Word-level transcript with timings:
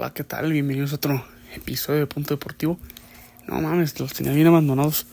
Hola, 0.00 0.14
¿qué 0.14 0.24
tal? 0.24 0.50
Bienvenidos 0.50 0.92
a 0.92 0.94
otro 0.94 1.22
episodio 1.54 1.98
de 1.98 2.06
Punto 2.06 2.32
Deportivo. 2.32 2.78
No 3.46 3.60
mames, 3.60 4.00
los 4.00 4.14
tenía 4.14 4.32
bien 4.32 4.46
abandonados 4.46 5.06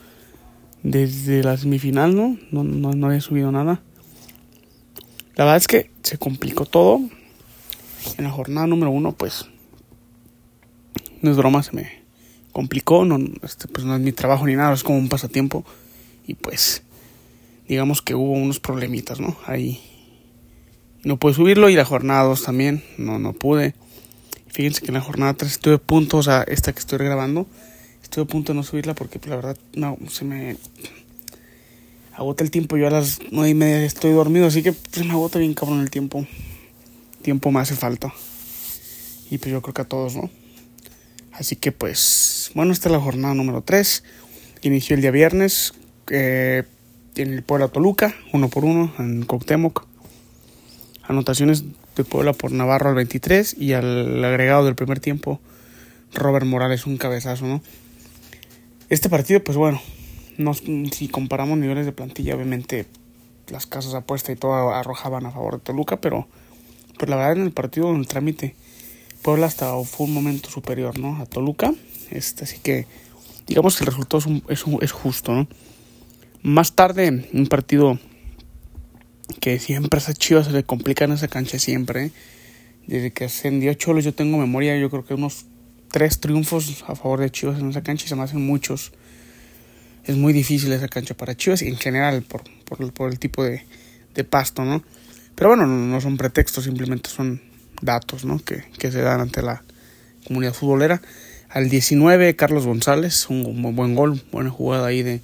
desde 0.82 1.44
la 1.44 1.58
semifinal, 1.58 2.16
¿no? 2.16 2.38
No, 2.52 2.64
no, 2.64 2.94
no 2.94 3.08
había 3.08 3.20
subido 3.20 3.52
nada. 3.52 3.82
La 5.36 5.44
verdad 5.44 5.58
es 5.58 5.68
que 5.68 5.92
se 6.04 6.18
complicó 6.18 6.66
todo. 6.66 7.02
En 8.18 8.24
la 8.24 8.32
jornada 8.32 8.66
número 8.66 8.90
uno, 8.90 9.12
pues, 9.12 9.50
no 11.22 11.32
es 11.32 11.36
broma, 11.36 11.64
se 11.64 11.74
me 11.74 12.06
complicó. 12.54 13.04
No, 13.04 13.20
este, 13.44 13.68
pues 13.68 13.86
no 13.86 13.94
es 13.94 14.00
mi 14.00 14.14
trabajo 14.14 14.48
ni 14.48 14.56
nada, 14.56 14.74
es 14.74 14.84
como 14.84 15.00
un 15.00 15.10
pasatiempo. 15.10 15.66
Y 16.26 16.36
pues, 16.36 16.84
digamos 17.68 18.02
que 18.02 18.16
hubo 18.16 18.32
unos 18.32 18.62
problemitas, 18.62 19.20
¿no? 19.20 19.36
Ahí 19.48 19.82
no 21.04 21.18
pude 21.18 21.34
subirlo 21.34 21.68
y 21.68 21.76
la 21.76 21.84
jornada 21.84 22.24
2 22.24 22.42
también, 22.42 22.86
no, 22.98 23.20
no 23.20 23.34
pude. 23.34 23.76
Fíjense 24.58 24.82
que 24.82 24.88
en 24.88 24.96
la 24.96 25.02
jornada 25.02 25.36
3 25.36 25.52
estuve 25.52 25.76
a 25.76 25.78
punto, 25.78 26.18
o 26.18 26.24
sea, 26.24 26.42
esta 26.48 26.74
que 26.74 26.80
estoy 26.80 26.98
grabando, 26.98 27.46
estuve 28.02 28.24
a 28.24 28.28
punto 28.28 28.54
de 28.54 28.58
no 28.58 28.64
subirla 28.64 28.96
porque 28.96 29.20
pues, 29.20 29.30
la 29.30 29.36
verdad 29.36 29.56
no, 29.76 30.00
se 30.10 30.26
me 30.26 30.58
agota 32.16 32.44
el 32.44 32.50
tiempo. 32.50 32.76
Yo 32.76 32.88
a 32.88 32.90
las 32.90 33.20
9 33.30 33.52
y 33.52 33.54
media 33.54 33.86
estoy 33.86 34.14
dormido, 34.14 34.48
así 34.48 34.64
que 34.64 34.74
pues, 34.74 35.06
me 35.06 35.12
agota 35.12 35.38
bien 35.38 35.54
cabrón 35.54 35.82
el 35.82 35.92
tiempo. 35.92 36.26
Tiempo 37.22 37.52
me 37.52 37.60
hace 37.60 37.76
falta. 37.76 38.12
Y 39.30 39.38
pues 39.38 39.52
yo 39.52 39.62
creo 39.62 39.76
que 39.76 39.82
a 39.84 39.86
todos, 39.86 40.16
¿no? 40.16 40.28
Así 41.34 41.56
que 41.56 41.72
pues, 41.72 42.50
bueno, 42.56 42.74
esta 42.74 42.90
es 42.90 42.94
la 42.94 43.00
jornada 43.00 43.36
número 43.36 43.62
3. 43.62 44.04
Inició 44.64 44.96
el 44.96 45.04
día 45.04 45.12
viernes 45.12 45.76
eh, 46.10 46.64
en 47.16 47.32
el 47.32 47.44
Puebla 47.44 47.68
Toluca, 47.68 48.16
uno 48.34 48.50
por 48.50 48.66
uno, 48.66 48.92
en 48.98 49.24
Coctemoc. 49.24 49.86
Anotaciones 51.04 51.64
de 51.98 52.10
Puebla 52.10 52.34
por 52.34 52.52
Navarro 52.52 52.90
al 52.90 52.96
23 52.96 53.56
y 53.58 53.74
al 53.74 54.24
agregado 54.24 54.66
del 54.66 54.76
primer 54.76 55.00
tiempo, 55.00 55.40
Robert 56.14 56.46
Morales, 56.46 56.86
un 56.86 56.98
cabezazo, 56.98 57.46
¿no? 57.46 57.62
Este 58.90 59.10
partido, 59.10 59.44
pues 59.44 59.58
bueno, 59.58 59.82
no, 60.38 60.54
si 60.54 61.10
comparamos 61.10 61.58
niveles 61.58 61.86
de 61.86 61.92
plantilla, 61.92 62.36
obviamente 62.36 62.86
las 63.50 63.66
casas 63.66 63.94
apuesta 63.94 64.32
y 64.32 64.36
todo 64.36 64.74
arrojaban 64.74 65.26
a 65.26 65.32
favor 65.32 65.56
de 65.56 65.60
Toluca, 65.60 65.98
pero 65.98 66.28
pues 66.98 67.10
la 67.10 67.16
verdad 67.16 67.38
en 67.38 67.44
el 67.44 67.52
partido, 67.52 67.90
en 67.90 67.98
el 67.98 68.08
trámite, 68.08 68.56
Puebla 69.22 69.48
hasta 69.48 69.74
fue 69.84 70.08
un 70.08 70.14
momento 70.14 70.50
superior, 70.50 71.00
¿no? 71.00 71.18
A 71.22 71.26
Toluca, 71.26 71.74
este, 72.12 72.44
así 72.44 72.60
que 72.60 72.88
digamos 73.48 73.78
que 73.78 73.84
el 73.84 73.88
resultado 73.88 74.24
es, 74.50 74.64
es 74.82 74.92
justo, 74.92 75.34
¿no? 75.34 75.48
Más 76.44 76.74
tarde, 76.74 77.30
un 77.34 77.48
partido 77.48 78.00
que 79.40 79.60
siempre 79.60 79.98
a 79.98 80.02
esas 80.02 80.18
chivas 80.18 80.48
se 80.48 80.52
le 80.52 80.64
complica 80.64 81.06
en 81.06 81.12
esa 81.12 81.28
cancha, 81.28 81.60
siempre. 81.60 82.12
Desde 82.88 83.12
que 83.12 83.26
ascendió 83.26 83.74
Cholos, 83.74 84.06
yo 84.06 84.14
tengo 84.14 84.38
memoria, 84.38 84.78
yo 84.78 84.90
creo 84.90 85.06
que 85.06 85.14
unos 85.14 85.46
tres 85.92 86.20
triunfos 86.20 86.84
a 86.88 86.96
favor 86.96 87.20
de 87.20 87.30
Chivas 87.30 87.60
en 87.60 87.70
esa 87.70 87.84
cancha 87.84 88.06
y 88.06 88.10
se 88.10 88.16
me 88.16 88.24
hacen 88.24 88.46
muchos. 88.46 88.94
Es 90.06 90.16
muy 90.16 90.32
difícil 90.32 90.72
esa 90.72 90.88
cancha 90.88 91.16
para 91.16 91.36
Chivas 91.36 91.62
y 91.62 91.68
en 91.68 91.78
general 91.78 92.24
por, 92.24 92.44
por, 92.66 92.94
por 92.94 93.12
el 93.12 93.20
tipo 93.20 93.44
de, 93.44 93.64
de, 94.16 94.24
pasto, 94.24 94.64
¿no? 94.64 94.84
Pero 95.36 95.50
bueno, 95.50 95.68
no, 95.68 95.76
no, 95.76 96.02
son 96.02 96.18
pretextos, 96.18 96.64
simplemente 96.64 97.10
son 97.10 97.42
datos, 97.82 98.24
¿no? 98.26 98.40
Que, 98.40 98.64
que 98.80 98.92
se 98.92 99.02
dan 99.02 99.20
ante 99.20 99.42
la 99.42 99.64
comunidad 100.26 100.54
futbolera. 100.54 101.02
Al 101.50 101.70
19, 101.70 102.36
Carlos 102.36 102.66
González, 102.66 103.30
un 103.30 103.76
buen 103.76 103.96
gol, 103.96 104.22
buena 104.32 104.50
jugada 104.50 104.88
ahí 104.88 105.04
de, 105.04 105.22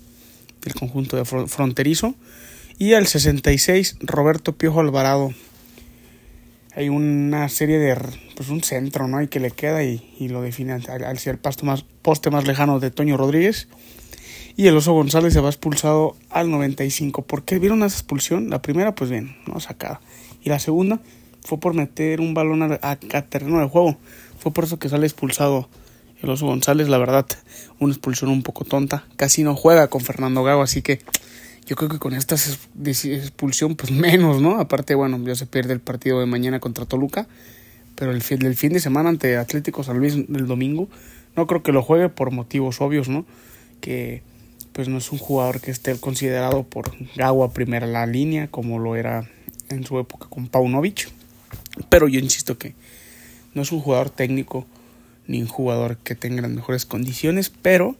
del 0.61 0.73
conjunto 0.73 1.17
de 1.17 1.25
fronterizo. 1.25 2.15
Y 2.77 2.93
al 2.93 3.05
66, 3.05 3.97
Roberto 4.01 4.55
Piojo 4.55 4.79
Alvarado. 4.79 5.31
Hay 6.75 6.89
una 6.89 7.47
serie 7.49 7.77
de. 7.77 7.95
Pues 8.35 8.49
un 8.49 8.63
centro, 8.63 9.07
¿no? 9.07 9.21
Y 9.21 9.27
que 9.27 9.39
le 9.39 9.51
queda 9.51 9.83
y, 9.83 10.01
lo 10.27 10.41
define 10.41 10.73
al, 10.73 11.19
ser 11.19 11.39
el 11.43 11.65
más, 11.65 11.83
poste 12.01 12.31
más 12.31 12.47
lejano 12.47 12.79
de 12.79 12.89
Toño 12.89 13.15
Rodríguez. 13.15 13.67
Y 14.55 14.67
el 14.67 14.77
Oso 14.77 14.93
González 14.93 15.33
se 15.33 15.39
va 15.39 15.49
expulsado 15.49 16.15
al 16.31 16.49
95. 16.49 17.23
¿Por 17.23 17.43
qué 17.43 17.59
vieron 17.59 17.83
esa 17.83 17.97
expulsión? 17.97 18.49
La 18.49 18.61
primera, 18.61 18.95
pues 18.95 19.11
bien, 19.11 19.37
¿no? 19.45 19.59
Sacada. 19.59 20.01
Y 20.43 20.49
la 20.49 20.59
segunda 20.59 20.99
fue 21.43 21.59
por 21.59 21.75
meter 21.75 22.21
un 22.21 22.33
balón 22.33 22.63
a, 22.63 22.79
a, 22.81 22.91
a 22.91 23.21
terreno 23.21 23.59
de 23.59 23.67
juego. 23.67 23.97
Fue 24.39 24.51
por 24.51 24.63
eso 24.63 24.79
que 24.79 24.89
sale 24.89 25.05
expulsado 25.05 25.69
el 26.23 26.29
Oso 26.29 26.47
González. 26.47 26.89
La 26.89 26.97
verdad, 26.97 27.27
una 27.79 27.93
expulsión 27.93 28.31
un 28.31 28.41
poco 28.41 28.65
tonta. 28.65 29.05
Casi 29.15 29.43
no 29.43 29.55
juega 29.55 29.87
con 29.89 30.01
Fernando 30.01 30.43
Gago, 30.43 30.63
así 30.63 30.81
que 30.81 31.01
yo 31.65 31.75
creo 31.75 31.89
que 31.89 31.99
con 31.99 32.13
esta 32.13 32.35
expulsión, 32.35 33.75
pues 33.75 33.91
menos, 33.91 34.41
¿no? 34.41 34.59
Aparte, 34.59 34.95
bueno, 34.95 35.19
ya 35.25 35.35
se 35.35 35.45
pierde 35.45 35.73
el 35.73 35.79
partido 35.79 36.19
de 36.19 36.25
mañana 36.25 36.59
contra 36.59 36.85
Toluca, 36.85 37.27
pero 37.95 38.11
el 38.11 38.21
fin, 38.21 38.45
el 38.45 38.55
fin 38.55 38.73
de 38.73 38.79
semana 38.79 39.09
ante 39.09 39.37
Atlético 39.37 39.83
San 39.83 39.99
Luis 39.99 40.15
el 40.15 40.47
domingo, 40.47 40.89
no 41.35 41.47
creo 41.47 41.63
que 41.63 41.71
lo 41.71 41.81
juegue 41.81 42.09
por 42.09 42.31
motivos 42.31 42.81
obvios, 42.81 43.09
¿no? 43.09 43.25
Que 43.81 44.21
pues 44.73 44.89
no 44.89 44.97
es 44.97 45.11
un 45.11 45.19
jugador 45.19 45.61
que 45.61 45.71
esté 45.71 45.95
considerado 45.99 46.63
por 46.63 46.91
Gago 47.15 47.43
a 47.43 47.53
primera 47.53 47.85
la 47.85 48.05
línea, 48.05 48.47
como 48.47 48.79
lo 48.79 48.95
era 48.95 49.29
en 49.69 49.85
su 49.85 49.99
época 49.99 50.27
con 50.29 50.47
Paunovic. 50.47 51.09
Pero 51.89 52.07
yo 52.07 52.19
insisto 52.19 52.57
que 52.57 52.73
no 53.53 53.61
es 53.61 53.71
un 53.71 53.79
jugador 53.79 54.09
técnico 54.09 54.65
ni 55.27 55.41
un 55.41 55.47
jugador 55.47 55.97
que 55.97 56.15
tenga 56.15 56.41
las 56.41 56.51
mejores 56.51 56.85
condiciones, 56.85 57.49
pero 57.49 57.95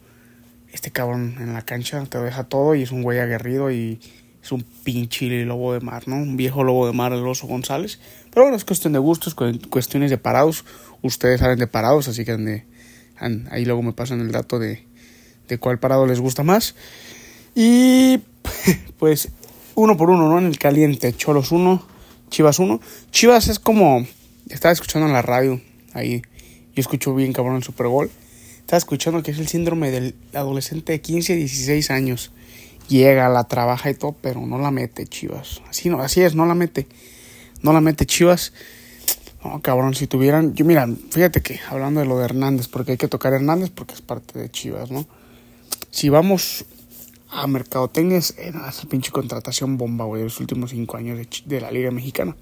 este 0.74 0.92
cabrón 0.92 1.36
en 1.40 1.54
la 1.54 1.62
cancha 1.62 2.04
te 2.06 2.18
deja 2.18 2.44
todo 2.44 2.76
y 2.76 2.82
es 2.82 2.92
un 2.92 3.04
güey 3.04 3.20
aguerrido 3.20 3.72
y 3.72 4.02
es 4.44 4.52
un 4.52 4.66
pinche 4.84 5.46
lobo 5.46 5.74
de 5.74 5.80
mar, 5.80 6.08
¿no? 6.08 6.18
Un 6.18 6.36
viejo 6.36 6.64
lobo 6.64 6.88
de 6.88 6.94
mar, 6.94 7.14
el 7.14 7.26
oso 7.26 7.48
González. 7.48 8.00
Pero 8.32 8.44
bueno, 8.44 8.58
es 8.58 8.66
cuestión 8.66 8.92
de 8.92 9.00
gustos, 9.00 9.36
cuestiones 9.70 10.10
de 10.10 10.18
parados. 10.18 10.66
Ustedes 11.02 11.40
saben 11.40 11.60
de 11.60 11.68
parados, 11.68 12.08
así 12.10 12.26
que 12.26 12.64
ahí 13.52 13.66
luego 13.66 13.82
me 13.84 13.94
pasan 13.94 14.20
el 14.20 14.32
dato 14.32 14.60
de, 14.60 14.86
de 15.48 15.58
cuál 15.60 15.80
parado 15.80 16.08
les 16.08 16.20
gusta 16.20 16.44
más. 16.44 16.76
Y 17.56 18.20
pues 18.98 19.30
uno 19.76 19.96
por 19.96 20.10
uno, 20.10 20.28
¿no? 20.28 20.40
En 20.40 20.48
el 20.48 20.58
caliente, 20.58 21.14
Cholos 21.14 21.52
1, 21.52 21.86
Chivas 22.30 22.60
1. 22.60 22.82
Chivas 23.12 23.48
es 23.48 23.60
como, 23.60 24.06
estaba 24.50 24.72
escuchando 24.72 25.08
en 25.08 25.14
la 25.14 25.22
radio, 25.22 25.62
ahí, 25.94 26.24
yo 26.76 26.82
escucho 26.82 27.14
bien 27.14 27.32
cabrón 27.32 27.58
el 27.58 27.64
Super 27.64 27.88
Bowl. 27.88 28.10
Estaba 28.64 28.78
escuchando 28.78 29.22
que 29.22 29.32
es 29.32 29.40
el 29.40 29.48
síndrome 29.48 29.92
del 29.92 30.16
adolescente 30.34 30.94
de 30.94 31.02
15, 31.02 31.36
16 31.36 31.92
años. 31.92 32.32
Llega, 32.88 33.28
la 33.28 33.44
trabaja 33.44 33.90
y 33.90 33.94
todo, 33.94 34.16
pero 34.22 34.46
no 34.46 34.58
la 34.58 34.72
mete 34.72 35.06
Chivas. 35.06 35.62
Así 35.70 35.90
no, 35.90 36.00
así 36.00 36.22
es, 36.22 36.34
no 36.34 36.46
la 36.46 36.56
mete. 36.56 36.88
No 37.62 37.74
la 37.74 37.82
mete 37.82 38.06
Chivas. 38.06 38.54
No, 39.44 39.62
cabrón, 39.62 39.96
si 39.96 40.08
tuvieran. 40.08 40.56
Yo, 40.56 40.64
mira, 40.64 40.88
fíjate 41.12 41.42
que 41.42 41.60
hablando 41.70 42.00
de 42.00 42.06
lo 42.06 42.18
de 42.18 42.26
Hernández, 42.26 42.70
porque 42.70 42.94
hay 42.94 42.98
que 42.98 43.10
tocar 43.10 43.34
Hernández 43.34 43.70
porque 43.70 43.94
es 43.94 44.02
parte 44.02 44.40
de 44.40 44.50
Chivas, 44.50 44.92
¿no? 44.92 45.06
Si 45.92 46.08
vamos 46.08 46.66
a 47.30 47.46
Mercadotecnia, 47.48 48.18
es 48.18 48.34
esa 48.38 48.88
pinche 48.88 49.12
contratación 49.12 49.78
bomba, 49.78 50.06
güey, 50.06 50.22
de 50.22 50.28
los 50.28 50.40
últimos 50.40 50.72
cinco 50.72 50.96
años 50.96 51.18
de, 51.18 51.28
de 51.46 51.62
la 51.62 51.70
Liga 51.70 51.92
Mexicana. 51.92 52.36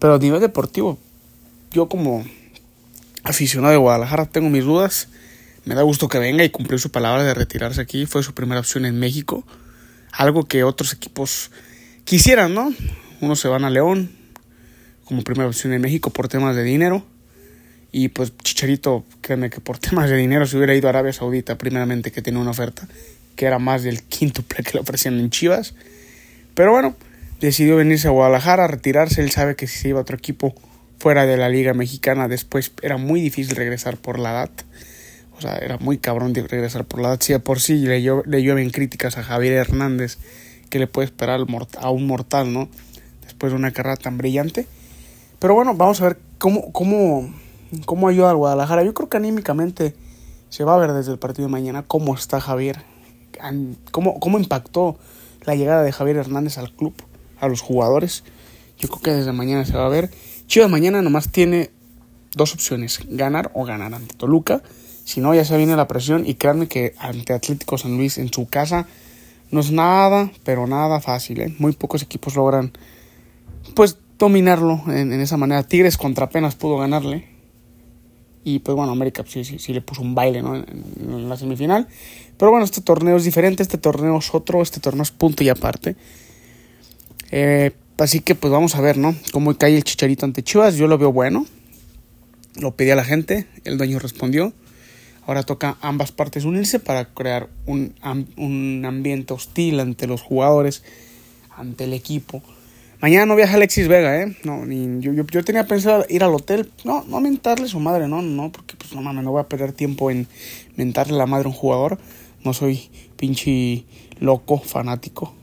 Pero 0.00 0.14
a 0.14 0.18
nivel 0.18 0.40
deportivo, 0.40 0.98
yo 1.70 1.88
como 1.88 2.24
aficionado 3.24 3.72
de 3.72 3.78
Guadalajara 3.78 4.26
tengo 4.26 4.50
mis 4.50 4.64
dudas. 4.64 5.08
Me 5.64 5.74
da 5.74 5.82
gusto 5.82 6.08
que 6.08 6.18
venga 6.18 6.44
y 6.44 6.50
cumplió 6.50 6.78
su 6.78 6.90
palabra 6.90 7.22
de 7.22 7.34
retirarse 7.34 7.80
aquí. 7.80 8.06
Fue 8.06 8.22
su 8.22 8.34
primera 8.34 8.60
opción 8.60 8.84
en 8.84 8.98
México. 8.98 9.44
Algo 10.12 10.44
que 10.44 10.64
otros 10.64 10.92
equipos 10.92 11.50
quisieran, 12.04 12.54
¿no? 12.54 12.74
Unos 13.20 13.40
se 13.40 13.48
van 13.48 13.64
a 13.64 13.70
León 13.70 14.10
como 15.04 15.22
primera 15.22 15.48
opción 15.48 15.72
en 15.72 15.80
México 15.80 16.10
por 16.10 16.28
temas 16.28 16.56
de 16.56 16.64
dinero. 16.64 17.04
Y 17.92 18.08
pues 18.08 18.36
Chicharito, 18.38 19.04
créeme 19.20 19.50
que 19.50 19.60
por 19.60 19.78
temas 19.78 20.10
de 20.10 20.16
dinero 20.16 20.46
se 20.46 20.56
hubiera 20.56 20.74
ido 20.74 20.88
a 20.88 20.90
Arabia 20.90 21.12
Saudita 21.12 21.56
primeramente 21.56 22.10
que 22.10 22.22
tenía 22.22 22.40
una 22.40 22.50
oferta 22.50 22.88
que 23.36 23.46
era 23.46 23.58
más 23.58 23.82
del 23.82 24.02
quíntuple 24.02 24.62
que 24.62 24.72
le 24.74 24.80
ofrecían 24.80 25.18
en 25.18 25.30
Chivas. 25.30 25.74
Pero 26.54 26.72
bueno, 26.72 26.96
decidió 27.40 27.76
venirse 27.76 28.08
a 28.08 28.10
Guadalajara, 28.10 28.64
a 28.64 28.68
retirarse. 28.68 29.22
Él 29.22 29.30
sabe 29.30 29.56
que 29.56 29.66
si 29.66 29.78
se 29.78 29.88
iba 29.88 29.98
a 29.98 30.02
otro 30.02 30.16
equipo 30.16 30.54
fuera 31.02 31.26
de 31.26 31.36
la 31.36 31.48
liga 31.48 31.74
mexicana 31.74 32.28
después 32.28 32.70
era 32.80 32.96
muy 32.96 33.20
difícil 33.20 33.56
regresar 33.56 33.96
por 33.96 34.20
la 34.20 34.30
edad. 34.30 34.50
O 35.36 35.40
sea, 35.40 35.56
era 35.56 35.76
muy 35.78 35.98
cabrón 35.98 36.32
de 36.32 36.46
regresar 36.46 36.84
por 36.84 37.00
la 37.00 37.08
edad. 37.08 37.18
Si 37.20 37.32
de 37.32 37.40
por 37.40 37.58
sí 37.58 37.74
le, 37.78 37.98
le 37.98 38.42
llueven 38.42 38.70
críticas 38.70 39.18
a 39.18 39.24
Javier 39.24 39.54
Hernández, 39.54 40.18
que 40.70 40.78
le 40.78 40.86
puede 40.86 41.06
esperar 41.06 41.40
a 41.80 41.90
un 41.90 42.06
mortal, 42.06 42.52
¿no? 42.52 42.68
Después 43.24 43.50
de 43.50 43.58
una 43.58 43.72
carrera 43.72 43.96
tan 43.96 44.16
brillante. 44.16 44.68
Pero 45.40 45.54
bueno, 45.54 45.74
vamos 45.74 46.00
a 46.02 46.04
ver 46.04 46.18
cómo, 46.38 46.70
cómo, 46.70 47.34
cómo 47.84 48.06
ayuda 48.06 48.30
al 48.30 48.36
Guadalajara. 48.36 48.84
Yo 48.84 48.94
creo 48.94 49.08
que 49.08 49.16
anímicamente 49.16 49.96
se 50.50 50.62
va 50.62 50.76
a 50.76 50.78
ver 50.78 50.92
desde 50.92 51.10
el 51.10 51.18
partido 51.18 51.48
de 51.48 51.52
mañana 51.52 51.82
cómo 51.82 52.14
está 52.14 52.40
Javier. 52.40 52.80
Cómo, 53.90 54.20
cómo 54.20 54.38
impactó 54.38 54.96
la 55.46 55.56
llegada 55.56 55.82
de 55.82 55.90
Javier 55.90 56.18
Hernández 56.18 56.58
al 56.58 56.70
club, 56.70 56.94
a 57.40 57.48
los 57.48 57.60
jugadores. 57.60 58.22
Yo 58.78 58.88
creo 58.88 59.02
que 59.02 59.10
desde 59.10 59.32
mañana 59.32 59.64
se 59.64 59.76
va 59.76 59.86
a 59.86 59.88
ver. 59.88 60.12
Chivas 60.52 60.68
mañana 60.68 61.00
nomás 61.00 61.30
tiene 61.32 61.70
dos 62.34 62.52
opciones, 62.52 63.00
ganar 63.08 63.50
o 63.54 63.64
ganar 63.64 63.94
ante 63.94 64.14
Toluca. 64.14 64.62
Si 65.02 65.22
no, 65.22 65.34
ya 65.34 65.46
se 65.46 65.56
viene 65.56 65.76
la 65.76 65.88
presión 65.88 66.26
y 66.26 66.34
créanme 66.34 66.68
que 66.68 66.92
ante 66.98 67.32
Atlético 67.32 67.78
San 67.78 67.96
Luis 67.96 68.18
en 68.18 68.30
su 68.30 68.46
casa 68.46 68.86
no 69.50 69.60
es 69.60 69.70
nada, 69.70 70.30
pero 70.44 70.66
nada 70.66 71.00
fácil. 71.00 71.40
¿eh? 71.40 71.54
Muy 71.58 71.72
pocos 71.72 72.02
equipos 72.02 72.36
logran 72.36 72.70
pues 73.74 73.96
dominarlo 74.18 74.82
en, 74.88 75.14
en, 75.14 75.22
esa 75.22 75.38
manera. 75.38 75.62
Tigres 75.62 75.96
contra 75.96 76.26
apenas 76.26 76.54
pudo 76.54 76.76
ganarle. 76.76 77.26
Y 78.44 78.58
pues 78.58 78.76
bueno, 78.76 78.92
América 78.92 79.24
sí, 79.26 79.44
sí, 79.44 79.58
sí 79.58 79.72
le 79.72 79.80
puso 79.80 80.02
un 80.02 80.14
baile 80.14 80.42
¿no? 80.42 80.54
en, 80.54 81.30
la 81.30 81.38
semifinal. 81.38 81.88
Pero 82.36 82.50
bueno, 82.50 82.66
este 82.66 82.82
torneo 82.82 83.16
es 83.16 83.24
diferente, 83.24 83.62
este 83.62 83.78
torneo 83.78 84.18
es 84.18 84.34
otro, 84.34 84.60
este 84.60 84.80
torneo 84.80 85.02
es 85.02 85.12
punto 85.12 85.42
y 85.44 85.48
aparte. 85.48 85.96
Eh, 87.30 87.70
así 87.98 88.20
que 88.20 88.34
pues 88.34 88.52
vamos 88.52 88.74
a 88.74 88.80
ver, 88.80 88.98
¿no? 88.98 89.14
Cómo 89.32 89.56
cae 89.56 89.76
el 89.76 89.84
chicharito 89.84 90.24
ante 90.26 90.42
Chivas. 90.42 90.76
Yo 90.76 90.86
lo 90.86 90.98
veo 90.98 91.12
bueno. 91.12 91.46
Lo 92.56 92.76
pedí 92.76 92.90
a 92.90 92.96
la 92.96 93.04
gente, 93.04 93.46
el 93.64 93.78
dueño 93.78 93.98
respondió. 93.98 94.52
Ahora 95.26 95.42
toca 95.42 95.78
ambas 95.80 96.12
partes 96.12 96.44
unirse 96.44 96.80
para 96.80 97.06
crear 97.06 97.48
un, 97.66 97.94
un 98.36 98.84
ambiente 98.84 99.32
hostil 99.32 99.80
ante 99.80 100.06
los 100.06 100.20
jugadores, 100.20 100.82
ante 101.56 101.84
el 101.84 101.92
equipo. 101.92 102.42
Mañana 103.00 103.26
no 103.26 103.34
viaja 103.34 103.54
Alexis 103.54 103.88
Vega, 103.88 104.20
¿eh? 104.20 104.36
No, 104.44 104.64
ni, 104.64 105.00
yo, 105.00 105.12
yo, 105.12 105.44
tenía 105.44 105.66
pensado 105.66 106.04
ir 106.08 106.22
al 106.22 106.34
hotel. 106.34 106.70
No, 106.84 107.04
no 107.08 107.20
mentarle 107.20 107.66
su 107.66 107.80
madre, 107.80 108.06
no, 108.06 108.22
no, 108.22 108.52
porque 108.52 108.76
pues 108.76 108.92
no 108.94 109.02
mames, 109.02 109.24
no 109.24 109.32
voy 109.32 109.40
a 109.40 109.48
perder 109.48 109.72
tiempo 109.72 110.10
en 110.10 110.28
mentarle 110.76 111.16
la 111.16 111.26
madre 111.26 111.46
a 111.46 111.48
un 111.48 111.54
jugador. 111.54 111.98
No 112.44 112.52
soy 112.52 112.90
pinche 113.16 113.84
loco, 114.20 114.58
fanático. 114.58 115.34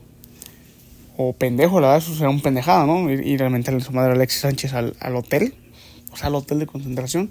O 1.22 1.34
pendejo, 1.34 1.82
la 1.82 1.88
verdad, 1.88 2.02
eso 2.02 2.16
será 2.16 2.30
un 2.30 2.40
pendejada, 2.40 2.86
¿no? 2.86 3.10
Ir, 3.10 3.42
a 3.42 3.50
mentarle 3.50 3.82
su 3.82 3.92
madre 3.92 4.12
Alexis 4.12 4.40
Sánchez 4.40 4.72
al, 4.72 4.96
al 5.00 5.16
hotel. 5.16 5.52
O 6.12 6.16
sea, 6.16 6.28
al 6.28 6.34
hotel 6.34 6.60
de 6.60 6.64
concentración. 6.66 7.30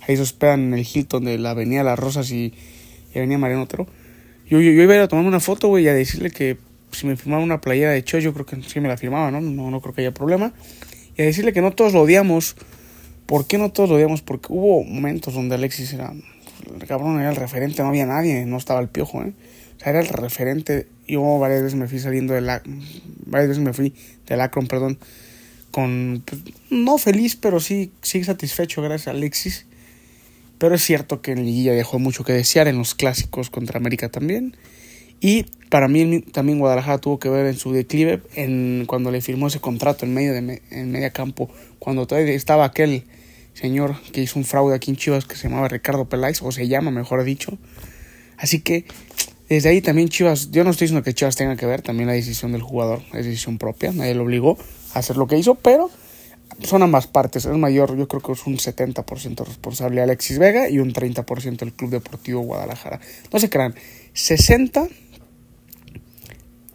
Ahí 0.00 0.16
se 0.16 0.22
hospedan 0.22 0.64
en 0.64 0.74
el 0.74 0.84
Hilton 0.84 1.24
de 1.24 1.38
la 1.38 1.50
Avenida 1.50 1.84
Las 1.84 2.00
Rosas 2.00 2.32
y, 2.32 2.52
y 3.14 3.18
Avenida 3.18 3.38
Mariano 3.38 3.62
Otero. 3.62 3.86
Yo, 4.48 4.60
yo, 4.60 4.72
iba 4.72 4.92
a 4.92 4.96
ir 4.96 5.02
a 5.02 5.06
tomarme 5.06 5.28
una 5.28 5.38
foto, 5.38 5.68
güey, 5.68 5.84
y 5.84 5.88
a 5.88 5.94
decirle 5.94 6.32
que 6.32 6.58
si 6.90 7.06
me 7.06 7.16
firmaba 7.16 7.40
una 7.40 7.60
playera 7.60 7.92
de 7.92 8.02
Cho, 8.02 8.18
yo 8.18 8.34
creo 8.34 8.44
que 8.44 8.60
sí 8.60 8.80
me 8.80 8.88
la 8.88 8.96
firmaba, 8.96 9.30
¿no? 9.30 9.40
No, 9.40 9.70
no 9.70 9.80
creo 9.80 9.94
que 9.94 10.00
haya 10.00 10.12
problema. 10.12 10.52
Y 11.16 11.22
a 11.22 11.24
decirle 11.26 11.52
que 11.52 11.60
no 11.60 11.70
todos 11.70 11.92
lo 11.92 12.00
odiamos. 12.00 12.56
¿Por 13.26 13.46
qué 13.46 13.56
no 13.56 13.70
todos 13.70 13.88
lo 13.88 13.94
odiamos? 13.94 14.20
Porque 14.20 14.48
hubo 14.50 14.82
momentos 14.82 15.34
donde 15.34 15.54
Alexis 15.54 15.92
era. 15.92 16.12
El 16.74 16.88
cabrón 16.88 17.20
era 17.20 17.30
el 17.30 17.36
referente, 17.36 17.82
no 17.84 17.90
había 17.90 18.04
nadie, 18.04 18.46
no 18.46 18.56
estaba 18.56 18.80
el 18.80 18.88
piojo, 18.88 19.22
¿eh? 19.22 19.32
O 19.78 19.80
sea, 19.80 19.90
era 19.90 20.00
el 20.00 20.08
referente. 20.08 20.88
Yo 21.06 21.38
varias 21.38 21.62
veces 21.62 21.78
me 21.78 21.86
fui 21.88 21.98
saliendo 22.00 22.34
de 22.34 22.40
la. 22.40 22.62
Varias 23.26 23.48
veces 23.48 23.62
me 23.62 23.72
fui 23.72 23.94
del 24.26 24.40
Akron, 24.40 24.66
perdón. 24.66 24.98
Con. 25.70 26.22
Pues, 26.26 26.42
no 26.70 26.98
feliz, 26.98 27.36
pero 27.36 27.60
sí, 27.60 27.92
sí 28.02 28.24
satisfecho 28.24 28.82
gracias 28.82 29.08
a 29.08 29.10
Alexis. 29.12 29.66
Pero 30.58 30.74
es 30.74 30.82
cierto 30.82 31.22
que 31.22 31.32
en 31.32 31.44
Liguilla 31.44 31.72
dejó 31.72 32.00
mucho 32.00 32.24
que 32.24 32.32
desear 32.32 32.66
en 32.66 32.78
los 32.78 32.94
clásicos 32.96 33.48
contra 33.50 33.78
América 33.78 34.08
también. 34.08 34.56
Y 35.20 35.44
para 35.68 35.88
mí 35.88 36.20
también 36.20 36.58
Guadalajara 36.58 36.98
tuvo 36.98 37.18
que 37.18 37.28
ver 37.28 37.46
en 37.46 37.56
su 37.56 37.72
declive 37.72 38.22
en 38.34 38.84
cuando 38.86 39.10
le 39.10 39.20
firmó 39.20 39.48
ese 39.48 39.60
contrato 39.60 40.04
en 40.04 40.14
medio 40.14 40.32
de 40.32 40.62
en 40.70 40.92
media 40.92 41.10
campo, 41.10 41.50
cuando 41.78 42.06
todavía 42.06 42.32
estaba 42.32 42.64
aquel 42.64 43.04
señor 43.54 44.00
que 44.12 44.22
hizo 44.22 44.38
un 44.38 44.44
fraude 44.44 44.74
aquí 44.74 44.90
en 44.90 44.96
Chivas 44.96 45.24
que 45.24 45.36
se 45.36 45.48
llamaba 45.48 45.68
Ricardo 45.68 46.08
Peláez, 46.08 46.40
o 46.42 46.52
se 46.52 46.68
llama, 46.68 46.90
mejor 46.90 47.24
dicho. 47.24 47.58
Así 48.36 48.60
que 48.60 48.84
desde 49.48 49.68
ahí 49.70 49.80
también 49.80 50.08
Chivas, 50.08 50.50
yo 50.50 50.64
no 50.64 50.70
estoy 50.70 50.86
diciendo 50.86 51.02
que 51.02 51.14
Chivas 51.14 51.36
tenga 51.36 51.56
que 51.56 51.66
ver, 51.66 51.82
también 51.82 52.08
la 52.08 52.14
decisión 52.14 52.52
del 52.52 52.62
jugador 52.62 53.02
es 53.12 53.24
decisión 53.24 53.58
propia, 53.58 53.92
nadie 53.92 54.14
lo 54.14 54.24
obligó 54.24 54.58
a 54.94 54.98
hacer 54.98 55.16
lo 55.16 55.26
que 55.26 55.38
hizo, 55.38 55.54
pero 55.54 55.90
son 56.62 56.82
ambas 56.82 57.06
partes, 57.06 57.44
es 57.44 57.56
mayor, 57.56 57.96
yo 57.96 58.08
creo 58.08 58.20
que 58.20 58.32
es 58.32 58.46
un 58.46 58.56
70% 58.56 59.46
responsable 59.46 60.02
Alexis 60.02 60.38
Vega 60.38 60.68
y 60.68 60.78
un 60.78 60.92
30% 60.92 61.62
el 61.62 61.72
Club 61.72 61.90
Deportivo 61.90 62.40
Guadalajara. 62.40 63.00
No 63.32 63.38
se 63.38 63.48
crean, 63.48 63.74
60 64.12 64.88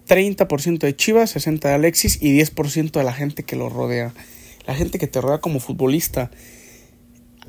30% 0.07 0.79
de 0.79 0.95
Chivas, 0.95 1.35
60% 1.35 1.59
de 1.61 1.73
Alexis 1.73 2.19
y 2.21 2.37
10% 2.37 2.91
de 2.91 3.03
la 3.03 3.13
gente 3.13 3.43
que 3.43 3.55
lo 3.55 3.69
rodea. 3.69 4.13
La 4.67 4.75
gente 4.75 4.99
que 4.99 5.07
te 5.07 5.21
rodea 5.21 5.39
como 5.39 5.59
futbolista. 5.59 6.29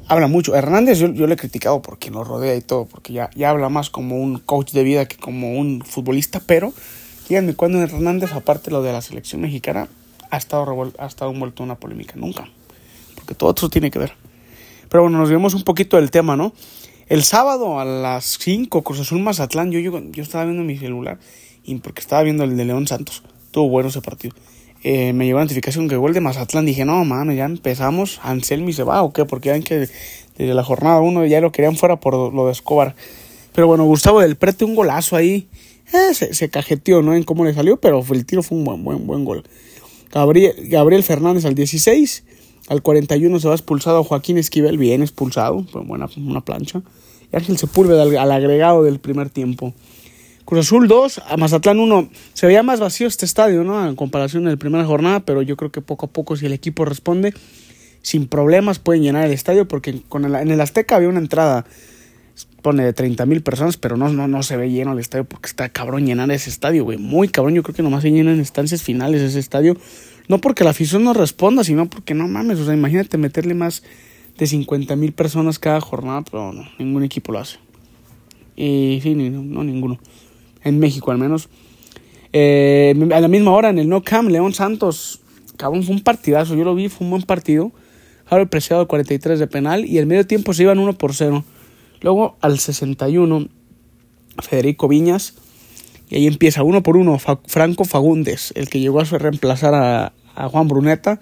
Habla 0.07 0.27
mucho. 0.27 0.55
Hernández 0.55 0.99
yo, 0.99 1.09
yo 1.09 1.27
le 1.27 1.35
he 1.35 1.37
criticado 1.37 1.81
porque 1.81 2.11
lo 2.11 2.25
rodea 2.25 2.55
y 2.55 2.61
todo, 2.61 2.85
porque 2.85 3.13
ya, 3.13 3.31
ya 3.35 3.51
habla 3.51 3.69
más 3.69 3.89
como 3.89 4.17
un 4.17 4.39
coach 4.39 4.73
de 4.73 4.83
vida 4.83 5.07
que 5.07 5.17
como 5.17 5.55
un 5.59 5.83
futbolista, 5.83 6.41
pero 6.45 6.75
díganme 7.29 7.55
cuando 7.55 7.81
Hernández, 7.81 8.33
aparte 8.33 8.71
lo 8.71 8.83
de 8.83 8.93
la 8.93 9.01
selección 9.01 9.41
mexicana, 9.41 9.89
ha 10.31 10.37
estado, 10.37 10.93
ha 10.99 11.07
estado 11.07 11.31
envuelto 11.31 11.63
en 11.63 11.71
una 11.71 11.77
polémica. 11.77 12.15
Nunca. 12.17 12.49
Porque 13.15 13.35
todo 13.35 13.55
eso 13.57 13.71
tiene 13.71 13.91
que 13.91 13.99
ver. 13.99 14.13
Pero 14.91 15.03
bueno, 15.03 15.19
nos 15.19 15.31
vemos 15.31 15.55
un 15.55 15.63
poquito 15.63 15.97
del 15.97 16.11
tema, 16.11 16.37
¿no? 16.37 16.53
El 17.07 17.23
sábado 17.23 17.81
a 17.81 17.85
las 17.85 18.39
5, 18.39 18.83
Cruz 18.83 19.01
Azul 19.01 19.21
Mazatlán, 19.21 19.71
yo, 19.71 19.79
yo, 19.79 20.01
yo 20.11 20.23
estaba 20.23 20.45
viendo 20.45 20.63
mi 20.63 20.77
celular 20.77 21.19
y 21.65 21.75
porque 21.77 22.01
estaba 22.01 22.23
viendo 22.23 22.45
el 22.45 22.57
de 22.57 22.65
León 22.65 22.87
Santos. 22.87 23.23
Tuvo 23.51 23.69
bueno 23.69 23.89
ese 23.89 24.01
partido. 24.03 24.35
Eh, 24.85 25.15
me 25.15 25.25
llegó 25.25 25.39
la 25.39 25.47
notificación 25.47 25.89
que 25.89 25.97
gol 25.97 26.13
de 26.13 26.21
Mazatlán. 26.21 26.67
Dije, 26.67 26.85
no, 26.85 27.05
mano, 27.07 27.33
ya 27.33 27.47
empezamos. 27.47 28.21
Anselmi 28.23 28.75
se 28.75 28.83
va 28.83 29.03
o 29.03 29.15
qué, 29.15 29.25
porque 29.25 29.49
ya 29.49 29.59
que 29.61 29.89
desde 30.37 30.55
la 30.55 30.63
jornada 30.63 31.01
1 31.01 31.25
ya 31.25 31.41
lo 31.41 31.53
querían 31.53 31.77
fuera 31.77 31.99
por 31.99 32.33
lo 32.35 32.47
de 32.47 32.53
Escobar. 32.53 32.95
Pero 33.55 33.67
bueno, 33.67 33.85
Gustavo 33.85 34.21
del 34.21 34.37
Prete, 34.37 34.67
un 34.67 34.75
golazo 34.75 35.17
ahí. 35.17 35.49
Eh, 35.93 36.15
se, 36.15 36.51
cajeteó, 36.51 37.01
¿no? 37.01 37.15
En 37.15 37.23
cómo 37.23 37.45
le 37.47 37.55
salió, 37.55 37.79
pero 37.79 38.05
el 38.11 38.27
tiro 38.27 38.43
fue 38.43 38.59
un 38.59 38.65
buen, 38.65 38.85
buen, 38.85 39.07
buen 39.07 39.25
gol. 39.25 39.45
Gabriel, 40.13 41.03
Fernández 41.03 41.47
al 41.47 41.55
16. 41.55 42.25
Al 42.69 42.83
41 42.83 43.41
se 43.41 43.49
va 43.49 43.55
expulsado 43.55 44.05
Joaquín 44.05 44.39
Esquivel, 44.39 44.79
bien 44.79 45.03
expulsado, 45.03 45.65
buena 45.73 46.09
una 46.17 46.43
plancha. 46.43 46.83
Y 47.33 47.37
Ángel 47.37 47.59
Sepúlveda 47.59 48.03
al 48.03 48.33
agregado 48.33 48.85
del 48.85 49.01
primer 49.01 49.31
tiempo. 49.31 49.73
Cruz 50.45 50.67
Azul 50.67 50.89
2, 50.89 51.23
a 51.27 51.37
Mazatlán 51.39 51.79
1. 51.79 52.11
Se 52.35 52.47
veía 52.47 52.63
más 52.63 52.79
vacío 52.79 53.07
este 53.07 53.25
estadio, 53.25 53.65
¿no? 53.65 53.89
En 53.89 53.97
comparación 53.97 54.45
de 54.45 54.51
la 54.51 54.57
primera 54.59 54.85
jornada, 54.85 55.21
pero 55.21 55.41
yo 55.41 55.57
creo 55.57 55.73
que 55.73 55.81
poco 55.81 56.07
a 56.07 56.11
poco, 56.11 56.37
si 56.37 56.45
el 56.45 56.53
equipo 56.53 56.85
responde, 56.85 57.33
sin 58.03 58.27
problemas 58.27 58.79
pueden 58.79 59.03
llenar 59.03 59.25
el 59.25 59.33
estadio, 59.33 59.67
porque 59.67 60.03
con 60.09 60.25
en 60.25 60.51
el 60.51 60.61
Azteca 60.61 60.97
había 60.97 61.09
una 61.09 61.21
entrada, 61.21 61.65
pone 62.61 62.85
de 62.85 62.93
30 62.93 63.25
mil 63.25 63.43
personas, 63.43 63.79
pero 63.79 63.97
no, 63.97 64.11
no, 64.11 64.29
no 64.29 64.43
se 64.43 64.59
ve 64.59 64.71
lleno 64.71 64.93
el 64.93 64.99
estadio, 64.99 65.25
porque 65.25 65.47
está 65.47 65.71
cabrón 65.71 66.05
llenar 66.05 66.31
ese 66.31 66.51
estadio, 66.51 66.85
güey. 66.85 66.99
Muy 66.99 67.29
cabrón, 67.29 67.55
yo 67.55 67.63
creo 67.63 67.75
que 67.75 67.83
nomás 67.83 68.03
se 68.03 68.11
llena 68.11 68.33
en 68.33 68.39
instancias 68.39 68.83
finales 68.83 69.23
ese 69.23 69.39
estadio. 69.39 69.79
No 70.29 70.43
porque 70.43 70.63
la 70.63 70.71
afición 70.71 71.05
no 71.05 71.15
responda, 71.15 71.65
sino 71.65 71.89
porque 71.89 72.13
no 72.13 72.29
mames, 72.29 72.59
o 72.59 72.67
sea, 72.67 72.75
imagínate 72.75 73.17
meterle 73.17 73.55
más 73.55 73.83
de 74.37 74.47
50 74.47 74.95
mil 74.97 75.13
personas 75.13 75.59
cada 75.59 75.81
jornada, 75.81 76.23
pero 76.23 76.53
no, 76.53 76.69
ningún 76.79 77.03
equipo 77.03 77.33
lo 77.33 77.39
hace. 77.39 77.57
Y 78.57 79.01
sí, 79.03 79.15
no 79.15 79.65
ninguno 79.65 79.99
en 80.65 80.79
México 80.79 81.11
al 81.11 81.19
menos. 81.19 81.49
Eh, 82.33 82.95
a 83.13 83.21
la 83.21 83.29
misma 83.29 83.53
hora 83.53 83.71
en 83.71 83.79
el 83.79 83.89
No 83.89 84.03
Cam, 84.03 84.27
León 84.27 84.53
Santos, 84.55 85.21
cabrón, 85.57 85.85
fue 85.85 85.95
un 85.95 86.03
partidazo, 86.03 86.57
yo 86.57 86.65
lo 86.65 86.75
vi, 86.75 86.89
fue 86.89 87.05
un 87.05 87.11
buen 87.11 87.23
partido. 87.23 87.71
Harold 88.27 88.49
Preciado 88.49 88.89
43 88.89 89.39
de 89.39 89.47
penal 89.47 89.85
y 89.85 89.99
el 89.99 90.07
medio 90.07 90.27
tiempo 90.27 90.55
se 90.55 90.63
iban 90.63 90.79
1 90.79 90.95
por 90.95 91.15
0. 91.15 91.45
Luego 92.01 92.37
al 92.41 92.59
61, 92.59 93.49
Federico 94.43 94.89
Viñas. 94.89 95.35
Y 96.09 96.17
ahí 96.17 96.27
empieza 96.27 96.63
uno 96.63 96.83
por 96.83 96.97
uno 96.97 97.19
Franco 97.19 97.85
Fagundes, 97.85 98.53
el 98.57 98.69
que 98.69 98.81
llegó 98.81 99.01
a 99.01 99.05
reemplazar 99.05 99.75
a, 99.75 100.13
a 100.35 100.49
Juan 100.49 100.69
Bruneta. 100.69 101.21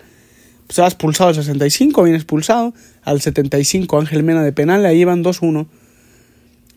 Se 0.69 0.81
va 0.81 0.89
expulsado 0.89 1.29
al 1.29 1.35
65, 1.35 2.03
viene 2.03 2.17
expulsado. 2.17 2.73
Al 3.03 3.21
75, 3.21 3.99
Ángel 3.99 4.23
Mena 4.23 4.43
de 4.43 4.53
penal, 4.53 4.87
ahí 4.87 5.01
iban 5.01 5.23
2-1. 5.23 5.67